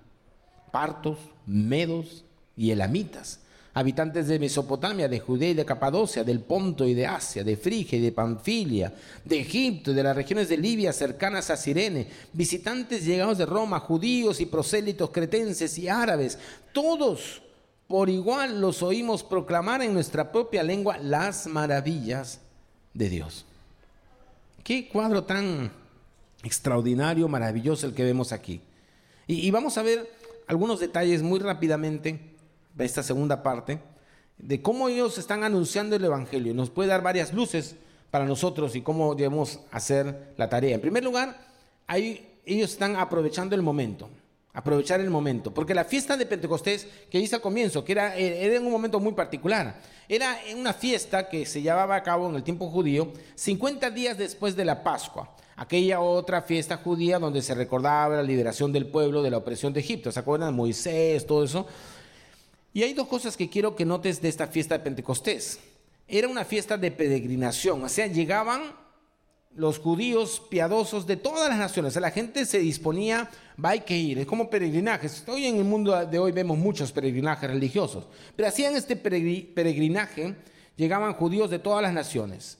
[0.73, 2.25] Partos, medos
[2.57, 3.41] y elamitas
[3.79, 7.97] habitantes de Mesopotamia, de Judea y de Capadocia, del Ponto y de Asia, de Frigia
[7.97, 8.93] y de Panfilia,
[9.25, 13.79] de Egipto y de las regiones de Libia cercanas a Sirene, visitantes llegados de Roma,
[13.79, 16.39] judíos y prosélitos cretenses y árabes,
[16.73, 17.41] todos
[17.87, 22.41] por igual los oímos proclamar en nuestra propia lengua las maravillas
[22.95, 23.47] de Dios.
[24.65, 25.71] Qué cuadro tan
[26.43, 28.61] extraordinario, maravilloso el que vemos aquí.
[29.29, 30.11] Y, y vamos a ver
[30.49, 32.38] algunos detalles muy rápidamente
[32.85, 33.81] esta segunda parte,
[34.39, 36.55] de cómo ellos están anunciando el Evangelio.
[36.55, 37.77] Nos puede dar varias luces
[38.11, 40.75] para nosotros y cómo debemos hacer la tarea.
[40.75, 41.37] En primer lugar,
[41.87, 44.09] ahí ellos están aprovechando el momento,
[44.55, 48.57] aprovechar el momento, porque la fiesta de Pentecostés que hice al comienzo, que era, era
[48.57, 52.43] en un momento muy particular, era una fiesta que se llevaba a cabo en el
[52.43, 55.35] tiempo judío 50 días después de la Pascua.
[55.57, 59.81] aquella otra fiesta judía donde se recordaba la liberación del pueblo de la opresión de
[59.81, 60.11] Egipto.
[60.11, 61.67] ¿Se acuerdan Moisés, todo eso?
[62.73, 65.59] Y hay dos cosas que quiero que notes de esta fiesta de Pentecostés.
[66.07, 68.73] Era una fiesta de peregrinación, o sea, llegaban
[69.55, 71.91] los judíos piadosos de todas las naciones.
[71.91, 73.29] O sea, la gente se disponía,
[73.63, 75.25] va hay que ir, es como peregrinajes.
[75.27, 80.37] Hoy en el mundo de hoy vemos muchos peregrinajes religiosos, pero hacían este peregrinaje,
[80.77, 82.59] llegaban judíos de todas las naciones,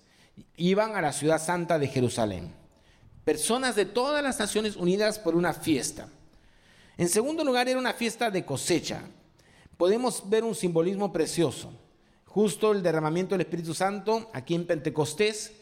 [0.57, 2.59] iban a la ciudad santa de Jerusalén
[3.29, 6.09] personas de todas las naciones unidas por una fiesta.
[6.97, 9.03] En segundo lugar, era una fiesta de cosecha.
[9.79, 11.73] Podemos ver un simbolismo precioso.
[12.27, 15.53] Justo el derramamiento del Espíritu Santo aquí en Pentecostés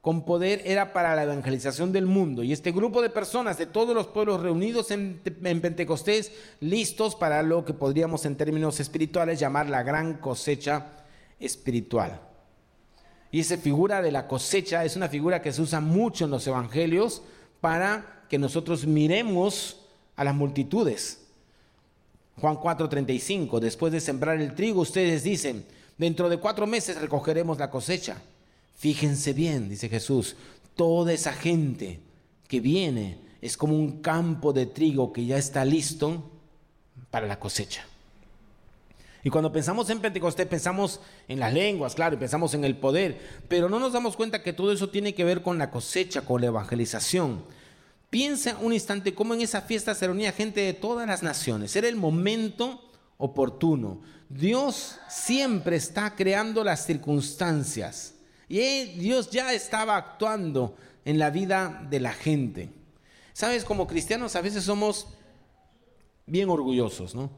[0.00, 2.44] con poder era para la evangelización del mundo.
[2.44, 7.42] Y este grupo de personas de todos los pueblos reunidos en, en, Pentecostés, listos para
[7.42, 10.86] lo que podríamos en términos espirituales llamar la gran cosecha
[11.40, 12.20] espiritual.
[13.32, 16.46] Y esa figura de la cosecha es una figura que se usa mucho en los
[16.46, 17.20] evangelios
[17.60, 19.80] para que nosotros miremos
[20.14, 21.25] a las multitudes.
[22.40, 25.64] Juan 4:35, después de sembrar el trigo, ustedes dicen,
[25.96, 28.20] dentro de cuatro meses recogeremos la cosecha.
[28.76, 30.36] Fíjense bien, dice Jesús,
[30.74, 32.00] toda esa gente
[32.46, 36.30] que viene es como un campo de trigo que ya está listo
[37.10, 37.86] para la cosecha.
[39.24, 43.18] Y cuando pensamos en Pentecostés, pensamos en las lenguas, claro, y pensamos en el poder,
[43.48, 46.40] pero no nos damos cuenta que todo eso tiene que ver con la cosecha, con
[46.40, 47.42] la evangelización.
[48.10, 51.74] Piensa un instante cómo en esa fiesta se reunía gente de todas las naciones.
[51.76, 54.00] Era el momento oportuno.
[54.28, 58.14] Dios siempre está creando las circunstancias.
[58.48, 62.70] Y Dios ya estaba actuando en la vida de la gente.
[63.32, 65.08] Sabes, como cristianos a veces somos
[66.26, 67.30] bien orgullosos, ¿no?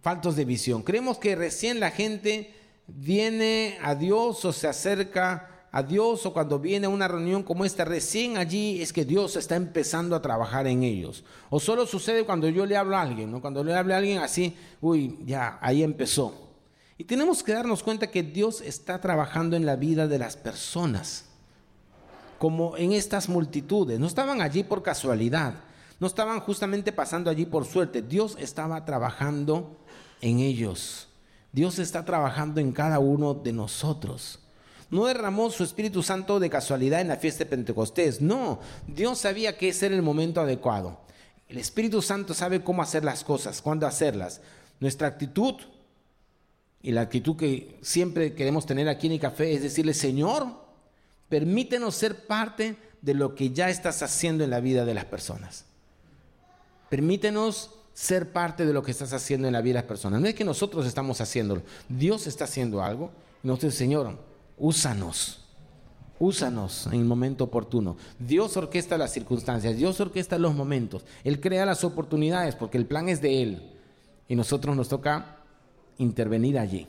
[0.00, 0.82] faltos de visión.
[0.82, 2.54] Creemos que recién la gente
[2.86, 7.64] viene a Dios o se acerca a Dios o cuando viene a una reunión como
[7.64, 11.24] esta, recién allí es que Dios está empezando a trabajar en ellos.
[11.50, 13.40] O solo sucede cuando yo le hablo a alguien, ¿no?
[13.40, 16.48] Cuando le hablo a alguien así, uy, ya, ahí empezó.
[16.96, 21.26] Y tenemos que darnos cuenta que Dios está trabajando en la vida de las personas,
[22.38, 24.00] como en estas multitudes.
[24.00, 25.54] No estaban allí por casualidad,
[26.00, 28.02] no estaban justamente pasando allí por suerte.
[28.02, 29.76] Dios estaba trabajando
[30.20, 31.08] en ellos.
[31.52, 34.40] Dios está trabajando en cada uno de nosotros.
[34.90, 38.20] No derramó su Espíritu Santo de casualidad en la fiesta de Pentecostés.
[38.20, 41.00] No, Dios sabía que ese era el momento adecuado.
[41.48, 44.40] El Espíritu Santo sabe cómo hacer las cosas, cuándo hacerlas.
[44.80, 45.56] Nuestra actitud
[46.82, 50.46] y la actitud que siempre queremos tener aquí en el café es decirle, Señor,
[51.28, 55.64] permítenos ser parte de lo que ya estás haciendo en la vida de las personas.
[56.88, 60.20] Permítenos ser parte de lo que estás haciendo en la vida de las personas.
[60.20, 63.10] No es que nosotros estamos haciéndolo, Dios está haciendo algo.
[63.42, 64.18] Y nosotros, Señor,
[64.58, 65.44] úsanos,
[66.18, 67.96] úsanos en el momento oportuno.
[68.18, 73.08] Dios orquesta las circunstancias, Dios orquesta los momentos, Él crea las oportunidades porque el plan
[73.08, 73.72] es de Él.
[74.28, 75.38] Y nosotros nos toca
[75.96, 76.86] intervenir allí.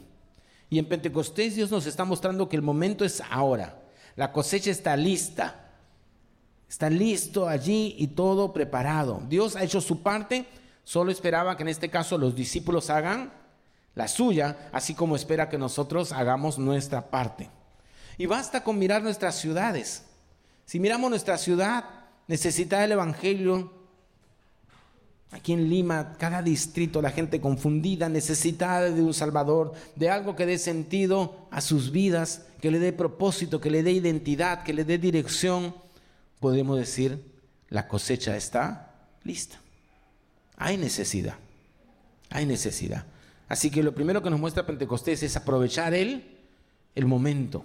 [0.69, 3.82] Y en Pentecostés Dios nos está mostrando que el momento es ahora.
[4.15, 5.71] La cosecha está lista.
[6.67, 9.23] Está listo allí y todo preparado.
[9.27, 10.45] Dios ha hecho su parte
[10.89, 13.32] Solo esperaba que en este caso los discípulos hagan
[13.93, 17.51] la suya, así como espera que nosotros hagamos nuestra parte.
[18.19, 20.03] Y basta con mirar nuestras ciudades.
[20.65, 21.86] Si miramos nuestra ciudad,
[22.27, 23.71] necesita el Evangelio.
[25.32, 30.45] Aquí en Lima, cada distrito, la gente confundida, necesitada de un Salvador, de algo que
[30.45, 34.84] dé sentido a sus vidas, que le dé propósito, que le dé identidad, que le
[34.84, 35.73] dé dirección.
[36.41, 37.23] Podemos decir,
[37.69, 39.62] la cosecha está lista.
[40.58, 41.36] Hay necesidad,
[42.29, 43.05] hay necesidad.
[43.47, 46.38] Así que lo primero que nos muestra Pentecostés es aprovechar el,
[46.95, 47.63] el momento,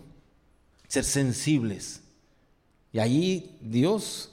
[0.94, 2.00] ser sensibles.
[2.92, 4.30] Y allí Dios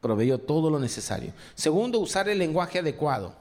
[0.00, 1.32] proveyó todo lo necesario.
[1.54, 3.34] Segundo, usar el lenguaje adecuado.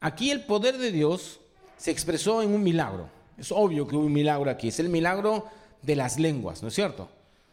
[0.00, 1.40] Aquí el poder de Dios
[1.76, 3.08] se expresó en un milagro.
[3.36, 4.68] Es obvio que hubo un milagro aquí.
[4.68, 5.46] Es el milagro
[5.82, 7.08] de las lenguas, ¿no es cierto?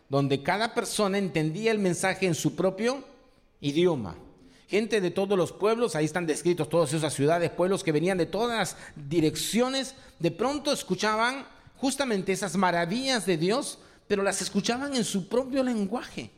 [0.09, 3.03] Donde cada persona entendía el mensaje en su propio
[3.61, 4.15] idioma
[4.67, 8.25] gente de todos los pueblos, ahí están descritos todas esas ciudades, pueblos que venían de
[8.25, 11.45] todas direcciones, de pronto escuchaban
[11.77, 16.31] justamente esas maravillas de Dios, pero las escuchaban en su propio lenguaje,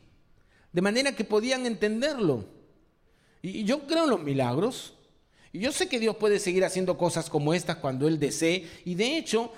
[0.72, 2.46] de manera que podían entenderlo.
[3.42, 4.94] Y yo creo en los milagros,
[5.54, 8.96] y yo sé que Dios puede seguir haciendo cosas como estas cuando Él desee, y
[8.96, 9.52] de hecho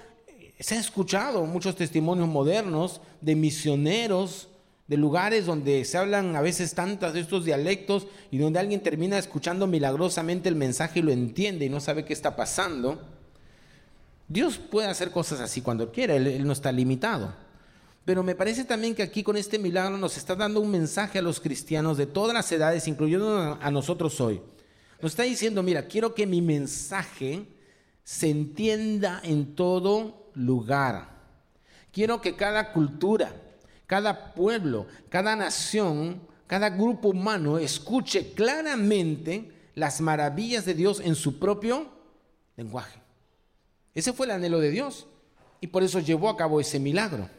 [0.59, 4.49] se ha escuchado muchos testimonios modernos de misioneros,
[4.89, 9.19] de lugares donde se hablan a veces tantos de estos dialectos y donde alguien termina
[9.19, 12.99] escuchando milagrosamente el mensaje y lo entiende y no sabe qué está pasando.
[14.27, 17.35] Dios puede hacer cosas así cuando quiera, Él, no está limitado.
[18.09, 21.21] Pero me parece también que aquí con este milagro nos está dando un mensaje a
[21.21, 24.41] los cristianos de todas las edades, incluyendo a nosotros hoy.
[24.99, 27.45] Nos está diciendo, mira, quiero que mi mensaje
[28.03, 31.07] se entienda en todo lugar.
[31.91, 33.31] Quiero que cada cultura,
[33.85, 41.37] cada pueblo, cada nación, cada grupo humano escuche claramente las maravillas de Dios en su
[41.37, 41.87] propio
[42.57, 42.99] lenguaje.
[43.93, 45.05] Ese fue el anhelo de Dios
[45.61, 47.29] y por eso llevó a cabo ese milagro.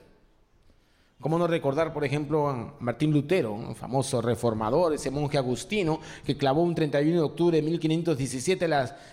[1.20, 6.38] ¿Cómo no recordar, por ejemplo, a Martín Lutero, un famoso reformador, ese monje agustino que
[6.38, 8.64] clavó un 31 de octubre de 1517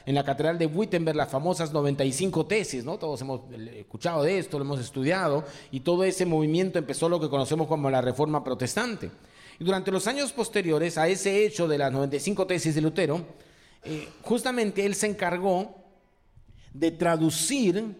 [0.06, 2.98] en la catedral de Wittenberg las famosas 95 tesis, ¿no?
[2.98, 7.28] Todos hemos escuchado de esto, lo hemos estudiado, y todo ese movimiento empezó lo que
[7.28, 9.12] conocemos como la Reforma Protestante.
[9.60, 13.26] Y durante los años posteriores a ese hecho de las 95 tesis de Lutero,
[13.84, 15.76] eh, justamente él se encargó
[16.74, 17.98] de traducir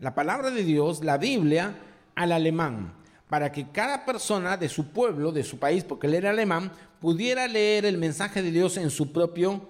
[0.00, 1.76] la palabra de Dios, la Biblia,
[2.16, 2.98] al alemán
[3.30, 7.46] para que cada persona de su pueblo, de su país, porque él era alemán, pudiera
[7.46, 9.68] leer el mensaje de Dios en su propio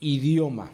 [0.00, 0.72] idioma.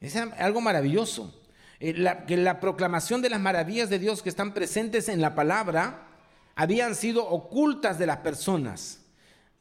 [0.00, 1.34] Es algo maravilloso.
[1.80, 1.94] Eh,
[2.26, 6.08] que la proclamación de las maravillas de Dios que están presentes en la palabra
[6.54, 9.00] habían sido ocultas de las personas.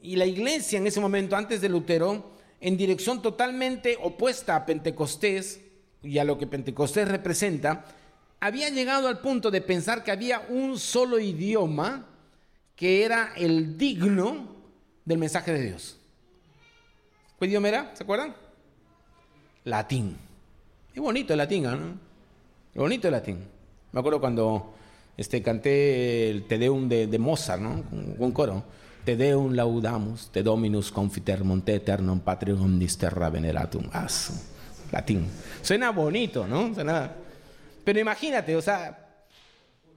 [0.02, 5.60] Y la iglesia en ese momento, antes de Lutero, en dirección totalmente opuesta a Pentecostés
[6.02, 7.86] y a lo que Pentecostés representa,
[8.40, 12.06] había llegado al punto de pensar que había un solo idioma
[12.76, 14.48] que era el digno
[15.04, 15.98] del mensaje de Dios.
[17.40, 17.96] ¿Qué idioma era?
[17.96, 18.36] ¿Se acuerdan?
[19.66, 20.18] Latín.
[20.94, 21.98] Qué bonito el latín, ¿no?
[22.74, 23.40] Qué bonito el latín.
[23.92, 24.74] Me acuerdo cuando
[25.18, 27.84] este, canté el Te Deum de, Mozart, ¿no?
[27.92, 28.64] Un coro.
[29.04, 33.90] Te Deum laudamus, te Dominus confiter monte eternum patria omnis terra veneratum.
[33.92, 34.08] Ah,
[34.92, 35.26] latín.
[35.62, 36.74] Suena bonito, ¿no?
[36.74, 37.12] Suena
[37.90, 39.24] pero imagínate, o sea,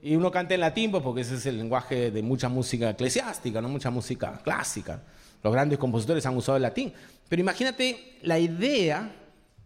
[0.01, 3.61] y uno canta en latín pues, porque ese es el lenguaje de mucha música eclesiástica,
[3.61, 5.03] no mucha música clásica.
[5.43, 6.95] Los grandes compositores han usado el latín.
[7.29, 9.15] Pero imagínate la idea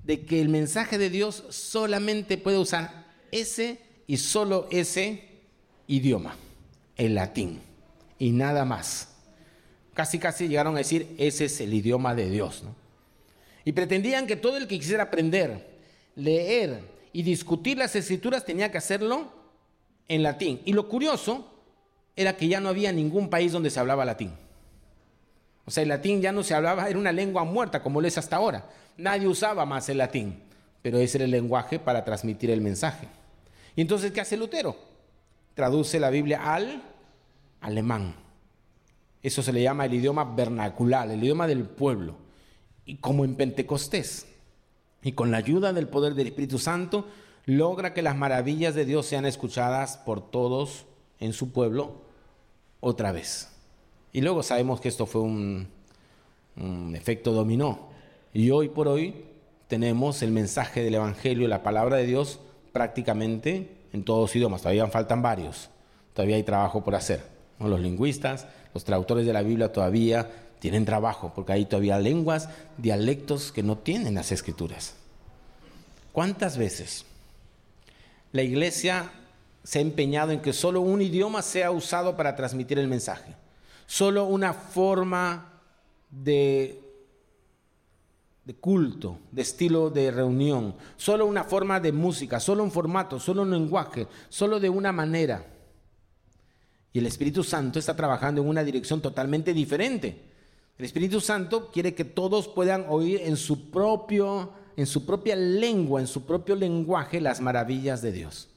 [0.02, 5.22] de que el mensaje de Dios solamente puede usar ese y solo ese
[5.86, 6.34] idioma,
[6.96, 7.60] el latín,
[8.18, 9.14] y nada más.
[9.94, 12.64] Casi, casi llegaron a decir, ese es el idioma de Dios.
[13.64, 15.64] Y pretendían que todo el que quisiera aprender,
[16.16, 19.32] leer, y discutir las escrituras tenía que hacerlo
[20.06, 20.60] en latín.
[20.66, 21.50] Y lo curioso
[22.14, 24.34] era que ya no había ningún país donde se hablaba latín.
[25.64, 28.18] O sea, el latín ya no se hablaba, era una lengua muerta como lo es
[28.18, 28.68] hasta ahora.
[28.98, 30.42] Nadie usaba más el latín,
[30.82, 33.08] pero ese era el lenguaje para transmitir el mensaje.
[33.74, 34.76] Y entonces, ¿qué hace Lutero?
[35.54, 36.82] Traduce la Biblia al
[37.62, 38.14] alemán.
[39.22, 42.18] Eso se le llama el idioma vernacular, el idioma del pueblo.
[42.84, 44.26] Y como en Pentecostés,
[45.06, 47.06] y con la ayuda del poder del Espíritu Santo
[47.44, 50.84] logra que las maravillas de Dios sean escuchadas por todos
[51.20, 52.02] en su pueblo
[52.80, 53.52] otra vez.
[54.12, 55.68] Y luego sabemos que esto fue un,
[56.92, 57.86] efecto dominó.
[58.34, 59.14] Y hoy por hoy
[59.68, 62.40] tenemos el mensaje del Evangelio, la palabra de Dios
[62.72, 64.62] prácticamente en todos los idiomas.
[64.62, 65.70] Todavía faltan varios.
[66.14, 67.22] Todavía hay trabajo por hacer.
[67.60, 73.52] Los lingüistas, los traductores de la Biblia todavía tienen trabajo, porque hay todavía lenguas, dialectos
[73.52, 74.94] que no tienen las escrituras.
[76.12, 77.04] ¿Cuántas veces
[78.32, 79.10] la iglesia
[79.62, 83.34] se ha empeñado en que solo un idioma sea usado para transmitir el mensaje?
[83.86, 85.60] Solo una forma
[86.10, 86.80] de,
[88.44, 93.42] de culto, de estilo de reunión, solo una forma de música, solo un formato, solo
[93.42, 95.44] un lenguaje, solo de una manera.
[96.92, 100.35] Y el Espíritu Santo está trabajando en una dirección totalmente diferente.
[100.78, 106.00] El Espíritu Santo quiere que todos puedan oír en su propio en su propia lengua,
[106.00, 108.48] en su propio lenguaje las maravillas de Dios.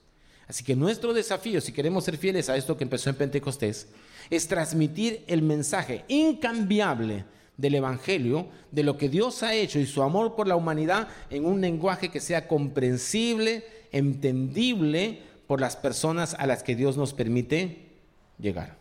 [0.47, 3.88] Así que nuestro desafío, si queremos ser fieles a esto que empezó en Pentecostés,
[4.29, 10.01] es transmitir el mensaje incambiable del Evangelio, de lo que Dios ha hecho y su
[10.01, 16.47] amor por la humanidad en un lenguaje que sea comprensible, entendible por las personas a
[16.47, 17.89] las que Dios nos permite
[18.39, 18.77] llegar.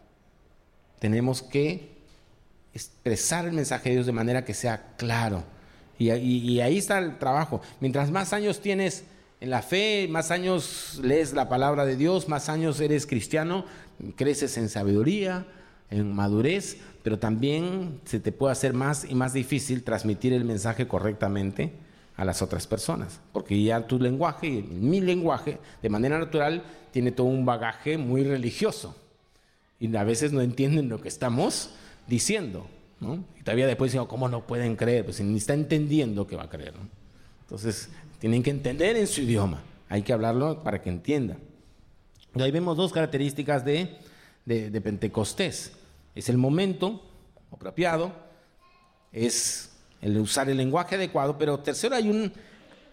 [1.01, 1.98] Tenemos que
[2.79, 5.43] expresar el mensaje de Dios de manera que sea claro.
[5.99, 7.61] Y, ahí está el trabajo.
[7.81, 9.03] Mientras más años tienes
[9.41, 13.65] en la fe, más años lees la palabra de Dios, más años eres cristiano,
[14.15, 15.47] creces en sabiduría,
[15.91, 20.87] en madurez, pero también se te puede hacer más y más difícil transmitir el mensaje
[20.87, 21.73] correctamente
[22.17, 26.63] a las otras personas, porque ya tu lenguaje, mi lenguaje, de manera natural,
[26.93, 28.95] tiene todo un bagaje muy religioso
[29.81, 31.71] y a veces no entienden lo que estamos
[32.09, 32.67] diciendo.
[33.01, 35.05] Y todavía después digo, ¿cómo no pueden creer?
[35.05, 36.75] Pues ni está entendiendo que va a creer.
[37.43, 39.63] Entonces, tienen que entender en su idioma.
[39.89, 41.37] Hay que hablarlo para que entienda.
[42.35, 43.97] Y ahí vemos dos características de,
[44.45, 45.73] de Pentecostés.
[46.15, 47.03] Es el momento
[47.53, 48.13] apropiado,
[49.13, 49.71] es
[50.03, 52.33] el usar el lenguaje adecuado, pero tercero hay un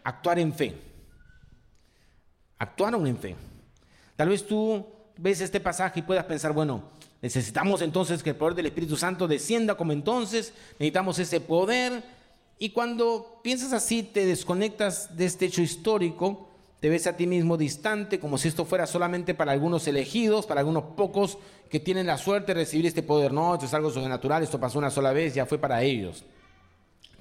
[0.04, 0.76] actuar en fe.
[2.58, 3.36] Actuaron en fe.
[4.16, 4.86] Tal vez tú
[5.18, 6.84] ves este pasaje y puedas pensar, bueno,
[7.26, 12.04] necesitamos entonces que el poder del Espíritu Santo descienda como entonces, necesitamos ese poder.
[12.60, 16.48] Y cuando piensas así, te desconectas de este hecho histórico,
[16.80, 20.60] te ves a ti mismo distante, como si esto fuera solamente para algunos elegidos, para
[20.60, 23.34] algunos pocos que tienen la suerte de recibir este poder.
[23.34, 26.24] No, esto es algo sobrenatural, esto pasó una sola vez, ya fue para ellos.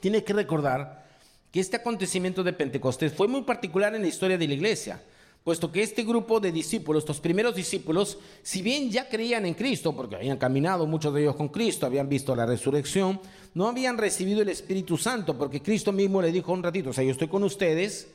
[0.00, 1.06] Tienes que recordar
[1.50, 5.00] que este acontecimiento de Pentecostés fue muy particular en la historia de la iglesia
[5.44, 9.94] puesto que este grupo de discípulos, estos primeros discípulos, si bien ya creían en Cristo,
[9.94, 13.20] porque habían caminado muchos de ellos con Cristo, habían visto la resurrección,
[13.52, 17.04] no habían recibido el Espíritu Santo, porque Cristo mismo le dijo un ratito, o sea,
[17.04, 18.08] yo estoy con ustedes,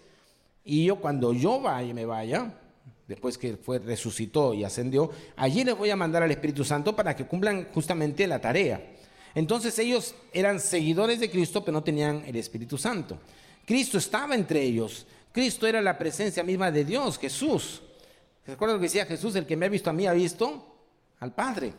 [0.66, 2.52] y yo cuando yo vaya, me vaya,
[3.08, 7.16] después que fue resucitó y ascendió, allí les voy a mandar al Espíritu Santo para
[7.16, 8.84] que cumplan justamente la tarea.
[9.36, 13.20] Entonces ellos eran seguidores de Cristo, pero no tenían el Espíritu Santo.
[13.66, 17.82] Cristo estaba entre ellos, Cristo era la presencia misma de Dios, Jesús.
[18.46, 19.36] ¿Recuerda lo que decía Jesús?
[19.36, 20.66] El que me ha visto a mí ha visto
[21.20, 21.74] al Padre.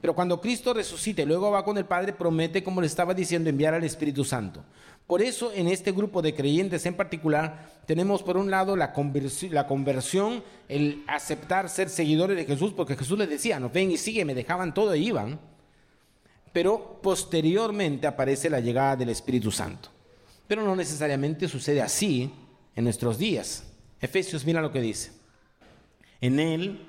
[0.00, 3.48] Pero cuando Cristo resucite y luego va con el Padre, promete, como le estaba diciendo,
[3.48, 4.64] enviar al Espíritu Santo.
[5.06, 8.92] Por eso en este grupo de creyentes en particular tenemos por un lado la,
[9.50, 13.96] la conversión, el aceptar ser seguidores de Jesús, porque Jesús les decía, no ven y
[13.96, 15.38] sigue, me dejaban todo y iban.
[16.52, 19.88] Pero posteriormente aparece la llegada del Espíritu Santo.
[20.46, 22.30] Pero no necesariamente sucede así
[22.76, 23.64] en nuestros días.
[24.00, 25.12] Efesios, mira lo que dice.
[26.20, 26.80] En él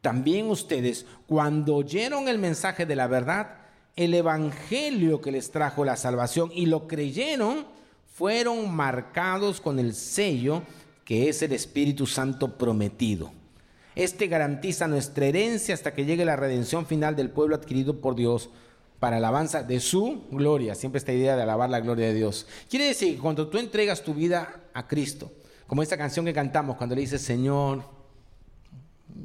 [0.00, 3.56] también ustedes, cuando oyeron el mensaje de la verdad,
[3.96, 7.66] el evangelio que les trajo la salvación y lo creyeron,
[8.14, 10.62] fueron marcados con el sello
[11.04, 13.32] que es el Espíritu Santo prometido.
[13.94, 18.50] Este garantiza nuestra herencia hasta que llegue la redención final del pueblo adquirido por Dios
[19.00, 20.74] para alabanza de su gloria.
[20.74, 22.46] Siempre esta idea de alabar la gloria de Dios.
[22.68, 25.30] Quiere decir que cuando tú entregas tu vida a Cristo,
[25.66, 27.82] como esta canción que cantamos cuando le dices, Señor,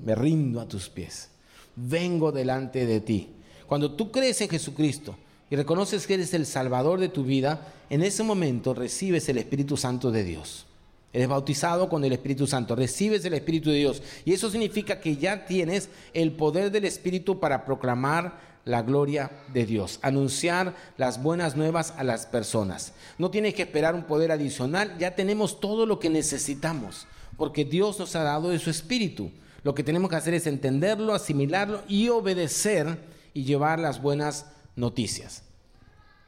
[0.03, 1.29] me rindo a tus pies,
[1.75, 3.29] vengo delante de ti.
[3.67, 5.15] Cuando tú crees en Jesucristo
[5.49, 9.77] y reconoces que eres el Salvador de tu vida, en ese momento recibes el Espíritu
[9.77, 10.65] Santo de Dios.
[11.13, 14.01] Eres bautizado con el Espíritu Santo, recibes el Espíritu de Dios.
[14.25, 19.65] Y eso significa que ya tienes el poder del Espíritu para proclamar la gloria de
[19.65, 22.93] Dios, anunciar las buenas nuevas a las personas.
[23.17, 27.07] No tienes que esperar un poder adicional, ya tenemos todo lo que necesitamos,
[27.37, 29.31] porque Dios nos ha dado de su espíritu.
[29.63, 32.99] Lo que tenemos que hacer es entenderlo, asimilarlo y obedecer
[33.33, 35.43] y llevar las buenas noticias.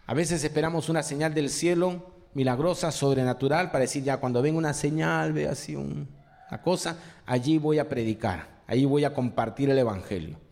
[0.07, 4.73] A veces esperamos una señal del cielo milagrosa, sobrenatural, para decir ya cuando venga una
[4.73, 10.44] señal, ve así una cosa, allí voy a predicar, allí voy a compartir el Evangelio.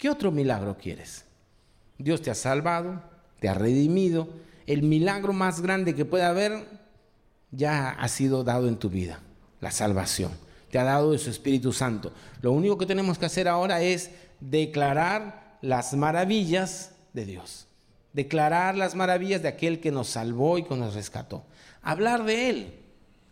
[0.00, 1.26] ¿Qué otro milagro quieres?
[1.98, 3.02] Dios te ha salvado,
[3.38, 4.30] te ha redimido.
[4.66, 6.64] El milagro más grande que puede haber
[7.50, 9.20] ya ha sido dado en tu vida,
[9.60, 10.32] la salvación.
[10.70, 12.14] Te ha dado de su Espíritu Santo.
[12.40, 17.66] Lo único que tenemos que hacer ahora es declarar las maravillas de Dios.
[18.14, 21.44] Declarar las maravillas de aquel que nos salvó y que nos rescató.
[21.82, 22.74] Hablar de Él.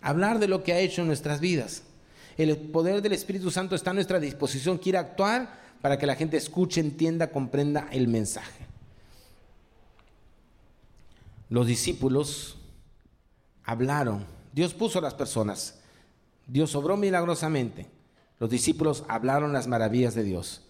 [0.03, 1.85] Hablar de lo que ha hecho en nuestras vidas.
[2.37, 4.77] El poder del Espíritu Santo está a nuestra disposición.
[4.77, 8.67] Quiere actuar para que la gente escuche, entienda, comprenda el mensaje.
[11.49, 12.59] Los discípulos
[13.65, 15.79] hablaron, Dios puso a las personas,
[16.47, 17.87] Dios obró milagrosamente,
[18.39, 20.63] los discípulos hablaron las maravillas de Dios.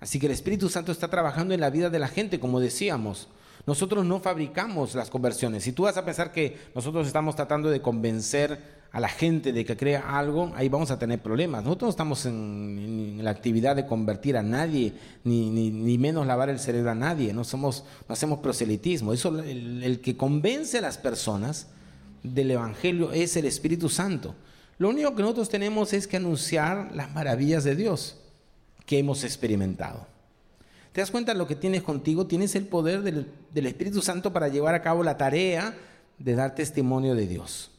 [0.00, 3.28] Así que el Espíritu Santo está trabajando en la vida de la gente, como decíamos.
[3.68, 5.62] Nosotros no fabricamos las conversiones.
[5.62, 8.58] Si tú vas a pensar que nosotros estamos tratando de convencer
[8.92, 11.64] a la gente de que crea algo, ahí vamos a tener problemas.
[11.64, 16.58] Nosotros no estamos en, la actividad de convertir a nadie, ni, ni, menos lavar el
[16.58, 17.34] cerebro a nadie.
[17.34, 19.12] No, somos, no hacemos proselitismo.
[19.12, 21.66] Eso, el, el que convence a las personas
[22.22, 24.34] del Evangelio es el Espíritu Santo.
[24.78, 28.16] Lo único que nosotros tenemos es que anunciar las maravillas de Dios
[28.86, 30.06] que hemos experimentado.
[30.98, 32.26] ¿Te das cuenta de lo que tienes contigo?
[32.26, 35.78] Tienes el poder del, Espíritu Santo para llevar a cabo la tarea
[36.18, 37.70] de dar testimonio de Dios.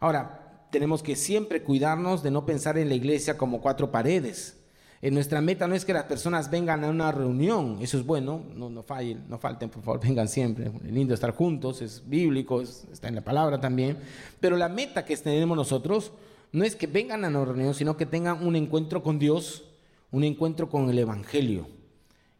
[0.00, 4.56] Ahora, tenemos que siempre cuidarnos de no pensar en la iglesia como cuatro paredes.
[5.02, 8.42] En nuestra meta no es que las personas vengan a una reunión, eso es bueno,
[8.56, 10.72] no, no, no falten, por favor, vengan siempre.
[10.84, 13.98] Es lindo estar juntos, es bíblico, está en la palabra también.
[14.40, 16.10] Pero la meta que tenemos nosotros
[16.50, 19.62] no es que vengan a una reunión, sino que tengan un encuentro con Dios,
[20.10, 21.77] un encuentro con el Evangelio.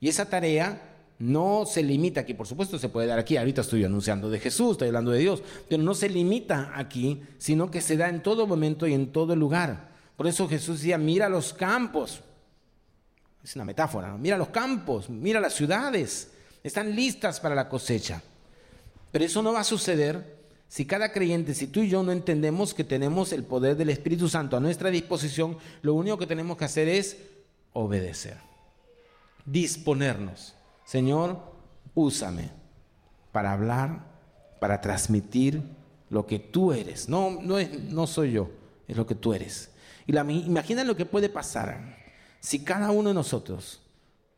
[0.01, 0.80] Y esa tarea
[1.18, 4.72] no se limita aquí, por supuesto se puede dar aquí, ahorita estoy anunciando de Jesús,
[4.72, 8.46] estoy hablando de Dios, pero no se limita aquí, sino que se da en todo
[8.46, 9.88] momento y en todo lugar.
[10.16, 12.20] Por eso Jesús decía, mira los campos,
[13.42, 16.30] es una metáfora, mira los campos, mira las ciudades,
[16.62, 18.22] están listas para la cosecha.
[19.11, 20.38] Pero eso no va a suceder
[20.68, 24.28] si cada creyente, si tú y yo no entendemos que tenemos el poder del Espíritu
[24.28, 27.16] Santo a nuestra disposición, lo único que tenemos que hacer es
[27.72, 28.36] obedecer,
[29.51, 30.55] disponernos.
[30.84, 31.40] Señor,
[31.94, 32.51] úsame
[33.32, 34.07] para hablar,
[34.61, 35.62] para transmitir
[36.11, 37.09] lo que tú eres.
[37.09, 38.51] No, no, es, no soy yo,
[38.86, 39.70] es lo que tú eres.
[40.07, 41.99] Y la, imagina lo que puede pasar
[42.40, 43.80] si cada uno de nosotros,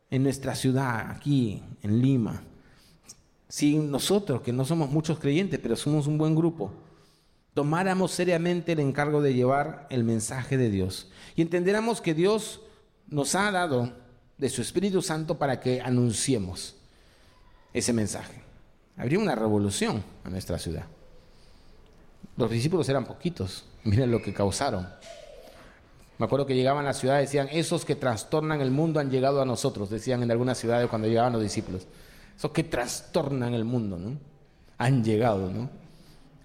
[0.09, 2.43] en nuestra ciudad, aquí en Lima,
[3.47, 6.71] si nosotros, que no somos muchos creyentes, pero somos un buen grupo,
[7.53, 12.61] tomáramos seriamente el encargo de llevar el mensaje de Dios y entendiéramos que Dios
[13.07, 13.93] nos ha dado
[14.41, 16.75] de su Espíritu Santo para que anunciemos
[17.73, 18.41] ese mensaje.
[18.97, 20.85] Habría una revolución a nuestra ciudad.
[22.35, 24.89] Los discípulos eran poquitos, miren lo que causaron.
[26.17, 29.11] Me acuerdo que llegaban a la ciudad y decían, esos que trastornan el mundo han
[29.11, 31.85] llegado a nosotros, decían en algunas ciudades cuando llegaban los discípulos.
[32.35, 34.17] Esos que trastornan el mundo, ¿no?
[34.79, 35.69] Han llegado, ¿no?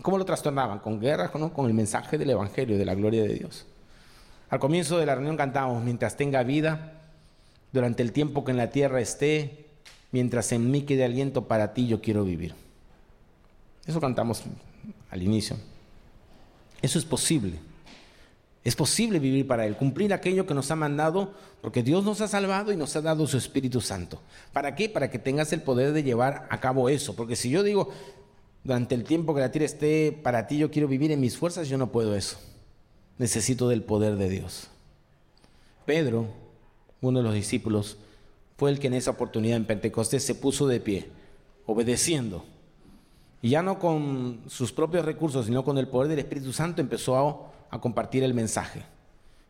[0.03, 0.81] ¿Cómo lo trastornaban?
[0.81, 1.51] Con guerras, ¿no?
[1.51, 3.65] Con el mensaje del Evangelio, de la gloria de Dios.
[4.51, 6.93] Al comienzo de la reunión cantábamos, mientras tenga vida,
[7.77, 9.67] durante el tiempo que en la tierra esté,
[10.11, 12.55] mientras en mí quede aliento para ti, yo quiero vivir.
[13.87, 14.43] Eso cantamos
[15.11, 15.57] al inicio.
[16.81, 17.59] Eso es posible.
[18.65, 22.29] Es posible vivir para Él, cumplir aquello que nos ha mandado, porque Dios nos ha
[22.29, 24.21] salvado y nos ha dado su Espíritu Santo.
[24.53, 24.89] ¿Para qué?
[24.89, 27.15] Para que tengas el poder de llevar a cabo eso.
[27.15, 27.91] Porque si yo digo,
[28.65, 31.69] durante el tiempo que la tierra esté para ti, yo quiero vivir en mis fuerzas,
[31.69, 32.39] yo no puedo eso.
[33.19, 34.69] Necesito del poder de Dios.
[35.85, 36.27] Pedro,
[37.01, 37.99] uno de los discípulos,
[38.57, 41.09] fue el que en esa oportunidad en Pentecostés se puso de pie,
[41.67, 42.45] obedeciendo.
[43.43, 47.51] Y ya no con sus propios recursos, sino con el poder del Espíritu Santo empezó
[47.71, 48.83] a compartir el mensaje.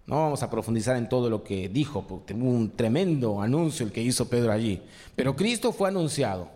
[0.07, 3.92] No vamos a profundizar en todo lo que dijo, porque tuvo un tremendo anuncio el
[3.92, 4.80] que hizo Pedro allí.
[5.16, 6.49] Pero Cristo fue anunciado,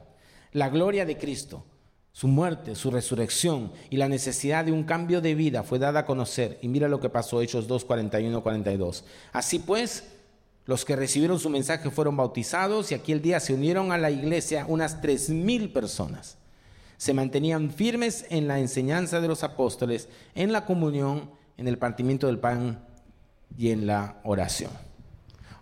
[0.53, 1.65] la gloria de Cristo,
[2.13, 6.07] su muerte, su resurrección y la necesidad de un cambio de vida fue dada a
[6.07, 6.59] conocer.
[6.63, 9.05] Y mira lo que pasó, Hechos 2, 41, 42.
[9.33, 10.05] Así pues,
[10.67, 14.67] los que recibieron su mensaje fueron bautizados y aquel día se unieron a la iglesia
[14.69, 16.39] unas tres mil personas.
[16.97, 22.27] Se mantenían firmes en la enseñanza de los apóstoles, en la comunión, en el partimiento
[22.27, 22.87] del pan
[23.57, 24.71] y en la oración.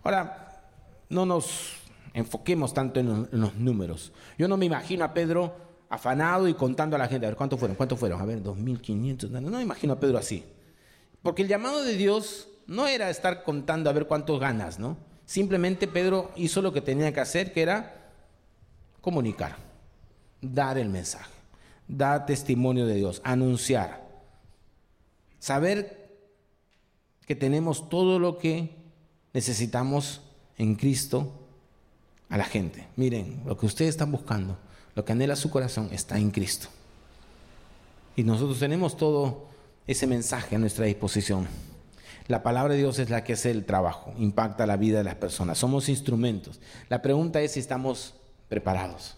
[0.03, 0.63] Ahora,
[1.09, 1.73] no nos
[2.13, 4.11] enfoquemos tanto en los, números.
[4.37, 5.55] Yo no me imagino a Pedro
[5.89, 7.75] afanado y contando a la gente, a ver, ¿cuántos fueron?
[7.75, 8.21] ¿Cuántos fueron?
[8.21, 9.29] A ver, 2.500.
[9.29, 10.43] No, no me imagino a Pedro así.
[11.21, 14.95] Porque el llamado de Dios no era estar contando a ver cuántos ganas, ¿no?
[15.25, 18.11] Simplemente Pedro hizo lo que tenía que hacer, que era
[19.01, 19.57] comunicar,
[20.39, 21.33] dar el mensaje,
[21.87, 24.07] dar testimonio de Dios, anunciar.
[25.39, 26.15] Saber
[27.25, 28.75] que tenemos todo lo que
[29.33, 30.21] necesitamos
[30.57, 31.33] en Cristo
[32.29, 32.87] a la gente.
[32.97, 34.57] Miren, lo que ustedes están buscando,
[34.93, 36.67] lo que anhela su corazón, está en Cristo.
[38.15, 39.47] Y nosotros tenemos todo
[39.87, 41.47] ese mensaje a nuestra disposición.
[42.29, 45.15] La palabra de Dios es la que hace el trabajo, impacta la vida de las
[45.15, 45.57] personas.
[45.57, 46.61] Somos instrumentos.
[46.87, 48.13] La pregunta es si estamos
[48.47, 49.17] preparados,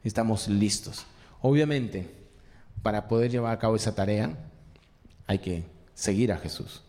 [0.00, 1.04] si estamos listos.
[1.42, 2.14] Obviamente,
[2.82, 4.38] para poder llevar a cabo esa tarea,
[5.26, 6.82] hay que seguir a Jesús.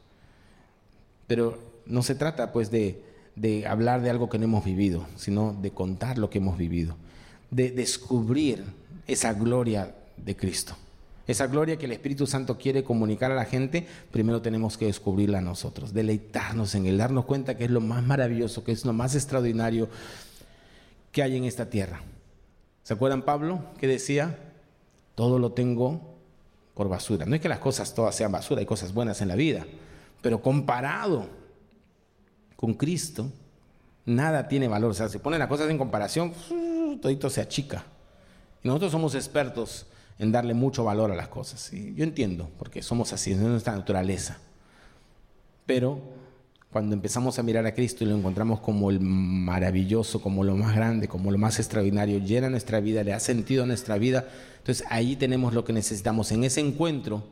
[1.28, 3.04] Pero no se trata pues de,
[3.68, 6.96] hablar de algo que no hemos vivido, sino de contar lo que hemos vivido,
[7.52, 8.64] de descubrir
[9.06, 10.78] esa gloria de Cristo.
[11.28, 15.42] Esa gloria que el Espíritu Santo quiere comunicar a la gente, primero tenemos que descubrirla
[15.42, 19.14] nosotros, deleitarnos en él, darnos cuenta que es lo más maravilloso, que es lo más
[19.14, 19.90] extraordinario
[21.12, 22.02] que hay en esta tierra.
[22.84, 24.38] ¿Se acuerdan Pablo que decía,
[25.16, 26.18] todo lo tengo
[26.78, 27.26] por basura.
[27.26, 29.66] No es que las cosas todas sean basura, hay cosas buenas en la vida,
[30.22, 31.26] pero comparado
[32.56, 33.32] con Cristo,
[34.06, 34.92] nada tiene valor.
[34.92, 36.34] O sea, si ponen las cosas en comparación,
[37.02, 37.84] todito se achica.
[38.64, 39.88] Y nosotros somos expertos
[40.20, 41.72] en darle mucho valor a las cosas.
[41.74, 44.38] Y yo entiendo, porque somos así, es nuestra naturaleza.
[45.66, 46.00] Pero
[46.72, 50.76] cuando empezamos a mirar a Cristo y lo encontramos como el maravilloso, como lo más
[50.76, 54.86] grande, como lo más extraordinario, llena nuestra vida, le ha sentido a nuestra vida, entonces
[54.90, 57.24] ahí tenemos lo que necesitamos en ese encuentro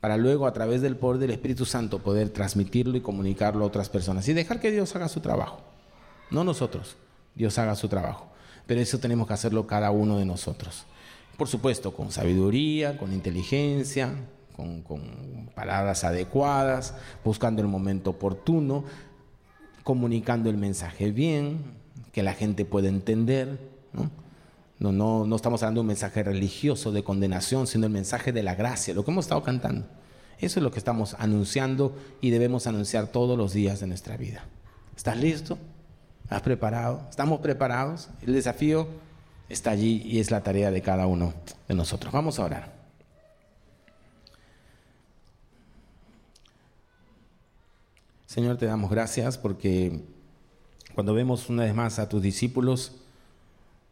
[0.00, 3.88] para luego a través del poder del Espíritu Santo poder transmitirlo y comunicarlo a otras
[3.88, 5.62] personas y dejar que Dios haga su trabajo.
[6.30, 6.96] No nosotros,
[7.34, 8.28] Dios haga su trabajo.
[8.66, 10.84] Pero eso tenemos que hacerlo cada uno de nosotros.
[11.36, 14.10] Por supuesto, con sabiduría, con inteligencia,
[14.54, 14.82] con,
[15.54, 18.84] palabras adecuadas, buscando el momento oportuno,
[19.84, 21.76] comunicando el mensaje bien,
[22.12, 23.58] que la gente pueda entender.
[23.92, 24.10] ¿no?
[24.78, 28.42] No, no, no estamos hablando de un mensaje religioso de condenación, sino el mensaje de
[28.42, 29.86] la gracia, lo que hemos estado cantando.
[30.38, 34.44] Eso es lo que estamos anunciando y debemos anunciar todos los días de nuestra vida.
[34.94, 35.58] ¿Estás listo?
[36.28, 37.06] ¿Has preparado?
[37.08, 38.10] ¿Estamos preparados?
[38.26, 38.88] El desafío
[39.48, 41.34] está allí y es la tarea de cada uno
[41.68, 42.12] de nosotros.
[42.12, 42.76] Vamos a orar.
[48.26, 50.02] Señor, te damos gracias porque
[50.94, 52.92] cuando vemos una vez más a tus discípulos,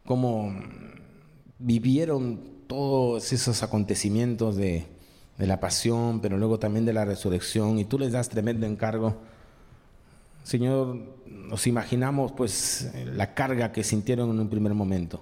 [0.05, 0.53] cómo
[1.57, 4.85] vivieron todos esos acontecimientos de,
[5.37, 9.17] la pasión, pero luego también de la resurrección, y tú les das tremendo encargo.
[10.43, 15.21] Señor, nos imaginamos pues la carga que sintieron en un primer momento.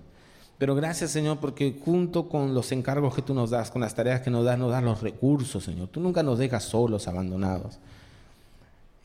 [0.58, 4.22] Pero gracias Señor porque junto con los encargos que tú nos das, con las tareas
[4.22, 5.88] que nos das, nos das los recursos Señor.
[5.90, 7.80] Tú nunca nos dejas solos, abandonados.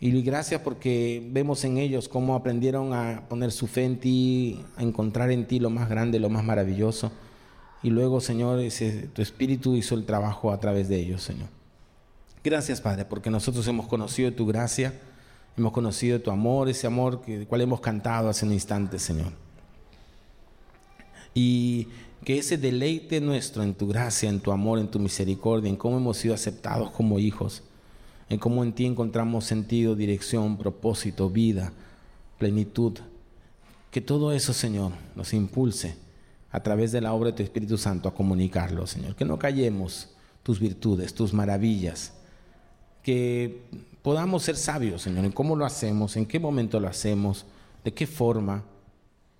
[0.00, 4.82] Y gracias porque vemos en ellos cómo aprendieron a poner su fe en ti, a
[4.82, 7.10] encontrar en ti lo más grande, lo más maravilloso.
[7.82, 8.60] Y luego, Señor,
[9.12, 11.48] tu Espíritu hizo el trabajo a través de ellos, Señor.
[12.44, 14.94] Gracias, Padre, porque nosotros hemos conocido tu gracia,
[15.56, 19.32] hemos conocido tu amor, ese amor que, cual hemos cantado hace un instante, Señor.
[21.40, 21.86] Y
[22.24, 25.96] que ese deleite nuestro en tu gracia, en tu amor, en tu misericordia, en cómo
[25.96, 27.62] hemos sido aceptados como hijos,
[28.28, 31.72] en cómo en ti encontramos sentido, dirección, propósito, vida,
[32.38, 32.98] plenitud.
[33.92, 35.94] Que todo eso, Señor, nos impulse
[36.50, 39.14] a través de la obra de tu Espíritu Santo a comunicarlo, Señor.
[39.14, 40.08] Que no callemos
[40.42, 42.14] tus virtudes, tus maravillas.
[43.04, 43.62] Que
[44.02, 47.46] podamos ser sabios, Señor, en cómo lo hacemos, en qué momento lo hacemos,
[47.84, 48.64] de qué forma,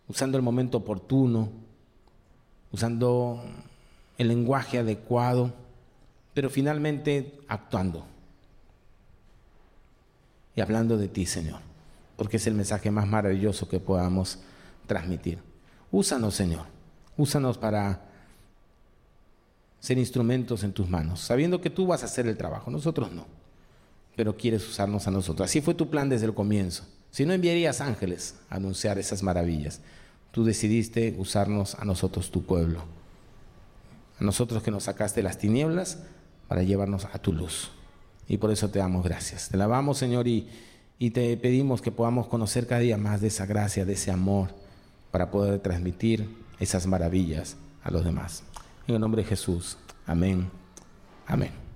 [0.06, 1.66] usando el momento oportuno,
[2.72, 3.42] usando
[4.16, 5.52] el lenguaje adecuado,
[6.34, 8.06] pero finalmente actuando
[10.54, 11.60] y hablando de ti, Señor,
[12.16, 14.40] porque es el mensaje más maravilloso que podamos
[14.86, 15.38] transmitir.
[15.90, 16.78] Úsanos, Señor
[17.18, 18.00] Úsanos para
[19.80, 23.26] ser instrumentos en tus manos, sabiendo que tú vas a hacer el trabajo, nosotros no,
[24.16, 25.50] pero quieres usarnos a nosotros.
[25.50, 26.84] Así fue tu plan desde el comienzo.
[27.10, 29.80] Si no enviarías ángeles a anunciar esas maravillas,
[30.30, 32.82] tú decidiste usarnos a nosotros, tu pueblo,
[34.20, 35.98] a nosotros que nos sacaste las tinieblas
[36.48, 37.70] para llevarnos a tu luz.
[38.26, 39.48] Y por eso te damos gracias.
[39.48, 40.48] Te lavamos, Señor, y,
[40.98, 44.50] y te pedimos que podamos conocer cada día más de esa gracia, de ese amor,
[45.10, 46.28] para poder transmitir
[46.60, 48.42] esas maravillas a los demás.
[48.86, 49.78] En el nombre de Jesús.
[50.06, 50.50] Amén.
[51.26, 51.67] Amén.